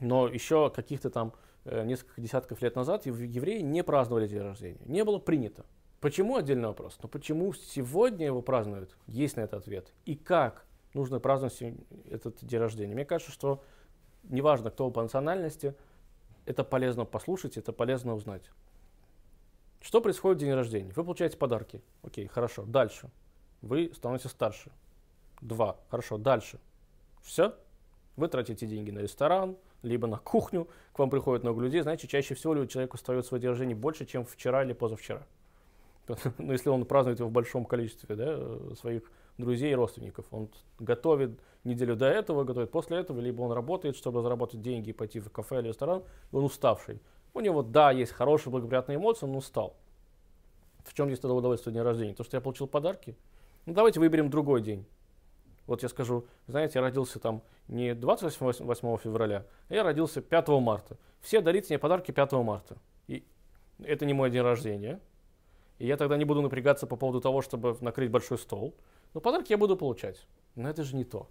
Но 0.00 0.28
еще 0.28 0.70
каких-то 0.70 1.10
там 1.10 1.32
э, 1.64 1.84
несколько 1.84 2.20
десятков 2.20 2.62
лет 2.62 2.76
назад 2.76 3.06
евреи 3.06 3.60
не 3.60 3.82
праздновали 3.82 4.28
день 4.28 4.42
рождения. 4.42 4.80
Не 4.86 5.04
было 5.04 5.18
принято. 5.18 5.64
Почему 6.00 6.36
отдельный 6.36 6.68
вопрос? 6.68 6.98
Но 7.02 7.08
почему 7.08 7.52
сегодня 7.54 8.26
его 8.26 8.42
празднуют? 8.42 8.96
Есть 9.06 9.36
на 9.36 9.40
это 9.40 9.56
ответ. 9.56 9.92
И 10.04 10.14
как 10.14 10.66
нужно 10.92 11.18
праздновать 11.18 11.58
этот 12.10 12.44
день 12.44 12.60
рождения? 12.60 12.94
Мне 12.94 13.04
кажется, 13.04 13.32
что 13.32 13.62
неважно, 14.24 14.70
кто 14.70 14.90
по 14.90 15.02
национальности, 15.02 15.74
это 16.46 16.62
полезно 16.62 17.04
послушать, 17.04 17.56
это 17.56 17.72
полезно 17.72 18.14
узнать. 18.14 18.50
Что 19.84 20.00
происходит 20.00 20.38
в 20.38 20.40
день 20.40 20.54
рождения? 20.54 20.92
Вы 20.96 21.04
получаете 21.04 21.36
подарки. 21.36 21.82
Окей, 22.02 22.26
хорошо. 22.26 22.64
Дальше. 22.64 23.10
Вы 23.60 23.92
становитесь 23.94 24.30
старше. 24.30 24.72
Два. 25.42 25.76
Хорошо. 25.90 26.16
Дальше. 26.16 26.58
Все? 27.22 27.54
Вы 28.16 28.28
тратите 28.28 28.66
деньги 28.66 28.90
на 28.90 29.00
ресторан, 29.00 29.58
либо 29.82 30.06
на 30.06 30.16
кухню. 30.16 30.68
К 30.94 31.00
вам 31.00 31.10
приходит 31.10 31.42
много 31.42 31.60
людей. 31.60 31.82
Знаете, 31.82 32.08
чаще 32.08 32.34
всего 32.34 32.64
человек 32.64 32.94
устает 32.94 33.26
свое 33.26 33.42
день 33.42 33.50
рождения 33.50 33.74
больше, 33.74 34.06
чем 34.06 34.24
вчера 34.24 34.64
или 34.64 34.72
позавчера. 34.72 35.26
ну, 36.38 36.52
если 36.52 36.70
он 36.70 36.86
празднует 36.86 37.18
его 37.18 37.28
в 37.28 37.32
большом 37.32 37.66
количестве 37.66 38.16
да, 38.16 38.74
своих 38.76 39.02
друзей 39.36 39.72
и 39.72 39.74
родственников. 39.74 40.24
Он 40.30 40.48
готовит 40.78 41.38
неделю 41.62 41.94
до 41.94 42.06
этого, 42.06 42.44
готовит 42.44 42.70
после 42.70 42.96
этого, 42.96 43.20
либо 43.20 43.42
он 43.42 43.52
работает, 43.52 43.96
чтобы 43.96 44.22
заработать 44.22 44.62
деньги 44.62 44.90
и 44.90 44.92
пойти 44.94 45.20
в 45.20 45.28
кафе 45.30 45.60
или 45.60 45.68
ресторан, 45.68 46.04
он 46.32 46.44
уставший. 46.44 47.02
У 47.34 47.40
него, 47.40 47.62
да, 47.62 47.90
есть 47.90 48.12
хорошие, 48.12 48.52
благоприятные 48.52 48.96
эмоции, 48.96 49.26
он 49.26 49.34
устал. 49.34 49.76
В 50.84 50.94
чем 50.94 51.08
здесь 51.08 51.18
тогда 51.18 51.34
удовольствие 51.34 51.72
дня 51.72 51.82
рождения? 51.82 52.14
То, 52.14 52.22
что 52.22 52.36
я 52.36 52.40
получил 52.40 52.68
подарки? 52.68 53.16
Ну, 53.66 53.74
давайте 53.74 53.98
выберем 53.98 54.30
другой 54.30 54.62
день. 54.62 54.86
Вот 55.66 55.82
я 55.82 55.88
скажу, 55.88 56.26
знаете, 56.46 56.78
я 56.78 56.82
родился 56.82 57.18
там 57.18 57.42
не 57.68 57.94
28 57.94 58.98
февраля, 58.98 59.46
а 59.68 59.74
я 59.74 59.82
родился 59.82 60.20
5 60.20 60.48
марта. 60.60 60.96
Все 61.20 61.40
дарите 61.40 61.68
мне 61.70 61.78
подарки 61.78 62.12
5 62.12 62.32
марта. 62.32 62.76
И 63.08 63.24
это 63.82 64.06
не 64.06 64.12
мой 64.12 64.30
день 64.30 64.42
рождения. 64.42 65.00
И 65.78 65.86
я 65.86 65.96
тогда 65.96 66.16
не 66.16 66.24
буду 66.24 66.40
напрягаться 66.42 66.86
по 66.86 66.96
поводу 66.96 67.20
того, 67.20 67.42
чтобы 67.42 67.76
накрыть 67.80 68.10
большой 68.10 68.38
стол. 68.38 68.76
Но 69.12 69.20
подарки 69.20 69.52
я 69.52 69.58
буду 69.58 69.76
получать. 69.76 70.26
Но 70.54 70.68
это 70.68 70.84
же 70.84 70.94
не 70.94 71.04
то. 71.04 71.28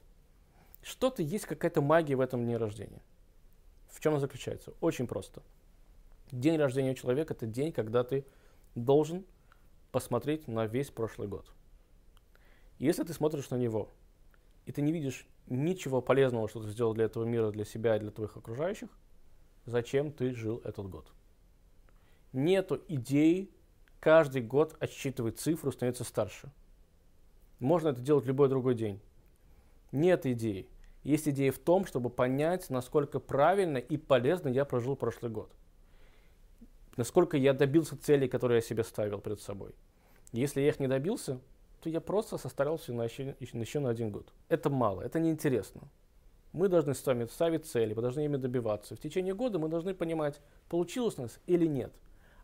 Что-то 0.82 1.22
есть, 1.22 1.46
какая-то 1.46 1.82
магия 1.82 2.16
в 2.16 2.22
этом 2.22 2.44
дне 2.44 2.58
рождения. 2.58 3.02
В 3.88 4.02
чем 4.02 4.14
она 4.14 4.20
заключается? 4.20 4.74
Очень 4.82 5.08
просто. 5.08 5.44
День 6.34 6.58
рождения 6.58 6.96
человека– 6.96 7.34
это 7.36 7.46
день, 7.46 7.72
когда 7.72 8.04
ты 8.04 8.26
должен 8.74 9.24
посмотреть 9.92 10.48
на 10.48 10.66
весь 10.66 10.90
прошлый 10.90 11.28
год. 11.28 11.46
Если 12.80 13.04
ты 13.04 13.14
смотришь 13.14 13.52
на 13.52 13.56
него, 13.56 13.92
и 14.66 14.72
ты 14.72 14.82
не 14.82 14.92
видишь 14.92 15.28
ничего 15.46 16.02
полезного, 16.02 16.50
что 16.50 16.64
ты 16.64 16.70
сделал 16.70 16.96
для 16.96 17.06
этого 17.06 17.24
мира, 17.24 17.52
для 17.52 17.66
себя 17.66 18.00
для 18.00 18.10
твоих 18.10 18.36
окружающих, 18.36 18.90
зачем 19.68 20.12
ты 20.12 20.34
жил 20.34 20.60
этот 20.64 20.90
год? 20.90 21.06
Нету 22.32 22.82
идеи 22.88 23.52
каждый 24.00 24.42
год 24.42 24.76
отсчитывать 24.80 25.40
цифру, 25.40 25.72
становится 25.72 26.04
старше. 26.04 26.52
Можно 27.60 27.90
это 27.90 28.02
делать 28.02 28.26
любой 28.26 28.50
другой 28.50 28.74
день. 28.74 29.00
Нет 29.92 30.26
идеи. 30.26 30.68
Есть 31.04 31.30
идея 31.30 31.52
в 31.52 31.60
том, 31.60 31.86
чтобы 31.86 32.10
понять, 32.10 32.72
насколько 32.72 33.20
правильно 33.20 33.78
и 33.78 33.98
полезно 33.98 34.48
я 34.48 34.66
прожил 34.66 34.96
прошлый 34.96 35.32
год. 35.32 35.54
Насколько 36.96 37.38
я 37.38 37.54
добился 37.54 37.98
целей, 37.98 38.28
которые 38.28 38.58
я 38.58 38.62
себе 38.62 38.84
ставил 38.84 39.20
перед 39.20 39.42
собой. 39.42 39.74
Если 40.32 40.62
я 40.62 40.70
их 40.70 40.80
не 40.80 40.88
добился, 40.88 41.40
то 41.82 41.90
я 41.90 42.02
просто 42.02 42.38
состарился 42.38 42.94
на 42.94 43.04
еще, 43.04 43.36
еще 43.40 43.80
на 43.80 43.90
один 43.90 44.12
год. 44.12 44.32
Это 44.50 44.70
мало, 44.70 45.02
это 45.02 45.20
неинтересно. 45.20 45.82
Мы 46.54 46.68
должны 46.68 46.94
с 46.94 47.06
вами 47.06 47.26
ставить 47.26 47.66
цели, 47.66 47.94
мы 47.94 48.02
должны 48.02 48.26
ими 48.26 48.38
добиваться. 48.38 48.96
В 48.96 49.00
течение 49.00 49.34
года 49.34 49.58
мы 49.58 49.70
должны 49.70 49.94
понимать, 49.94 50.40
получилось 50.70 51.18
у 51.18 51.24
нас 51.24 51.40
или 51.48 51.66
нет. 51.66 51.92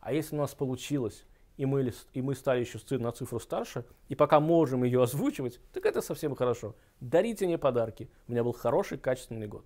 А 0.01 0.13
если 0.13 0.35
у 0.35 0.39
нас 0.39 0.55
получилось, 0.55 1.25
и 1.57 1.65
мы, 1.65 1.93
и 2.13 2.21
мы 2.21 2.35
стали 2.35 2.62
еще 2.62 2.79
на 2.97 3.12
цифру 3.12 3.39
старше, 3.39 3.85
и 4.07 4.15
пока 4.15 4.39
можем 4.39 4.83
ее 4.83 5.03
озвучивать, 5.03 5.59
так 5.73 5.85
это 5.85 6.01
совсем 6.01 6.33
хорошо. 6.33 6.75
Дарите 7.01 7.45
мне 7.45 7.57
подарки. 7.57 8.09
У 8.27 8.31
меня 8.31 8.43
был 8.43 8.53
хороший, 8.53 8.97
качественный 8.97 9.47
год. 9.47 9.65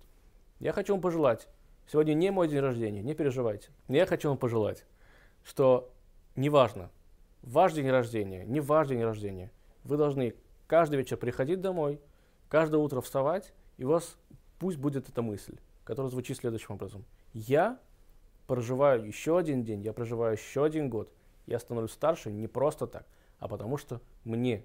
Я 0.60 0.72
хочу 0.72 0.92
вам 0.92 1.00
пожелать, 1.00 1.48
сегодня 1.86 2.14
не 2.14 2.30
мой 2.30 2.48
день 2.48 2.60
рождения, 2.60 3.02
не 3.02 3.14
переживайте. 3.14 3.70
Я 3.88 4.06
хочу 4.06 4.28
вам 4.28 4.38
пожелать, 4.38 4.84
что 5.42 5.92
неважно, 6.36 6.90
ваш 7.42 7.72
день 7.72 7.90
рождения, 7.90 8.44
не 8.44 8.60
ваш 8.60 8.88
день 8.88 9.02
рождения, 9.02 9.50
вы 9.82 9.96
должны 9.96 10.34
каждый 10.66 10.96
вечер 10.96 11.16
приходить 11.16 11.60
домой, 11.60 12.00
каждое 12.48 12.78
утро 12.78 13.00
вставать, 13.00 13.52
и 13.76 13.84
у 13.84 13.88
вас 13.88 14.16
пусть 14.58 14.78
будет 14.78 15.08
эта 15.08 15.22
мысль, 15.22 15.58
которая 15.84 16.10
звучит 16.10 16.38
следующим 16.38 16.74
образом. 16.74 17.04
Я 17.32 17.78
проживаю 18.46 19.06
еще 19.06 19.38
один 19.38 19.62
день, 19.62 19.82
я 19.82 19.92
проживаю 19.92 20.36
еще 20.36 20.64
один 20.64 20.88
год– 20.88 21.12
я 21.46 21.58
становлюсь 21.58 21.92
старше 21.92 22.30
не 22.30 22.48
просто 22.48 22.86
так, 22.86 23.06
а 23.38 23.48
потому 23.48 23.76
что 23.76 24.00
мне 24.24 24.64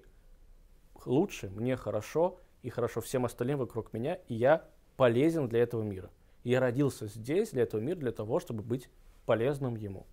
лучше, 1.04 1.50
мне 1.50 1.76
хорошо 1.76 2.38
и 2.62 2.70
хорошо 2.70 3.00
всем 3.00 3.24
остальным 3.24 3.58
вокруг 3.58 3.92
меня, 3.92 4.14
и 4.28 4.34
я 4.34 4.68
полезен 4.96 5.48
для 5.48 5.60
этого 5.60 5.82
мира. 5.82 6.10
Я 6.44 6.60
родился 6.60 7.06
здесь, 7.06 7.50
для 7.50 7.62
этого 7.62 7.80
мира, 7.80 7.98
для 7.98 8.12
того, 8.12 8.40
чтобы 8.40 8.62
быть 8.62 8.88
полезным 9.26 9.76
ему. 9.76 10.06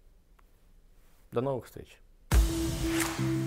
До 1.32 1.42
новых 1.42 1.66
встреч. 1.66 2.00
thank 3.18 3.30
you 3.30 3.47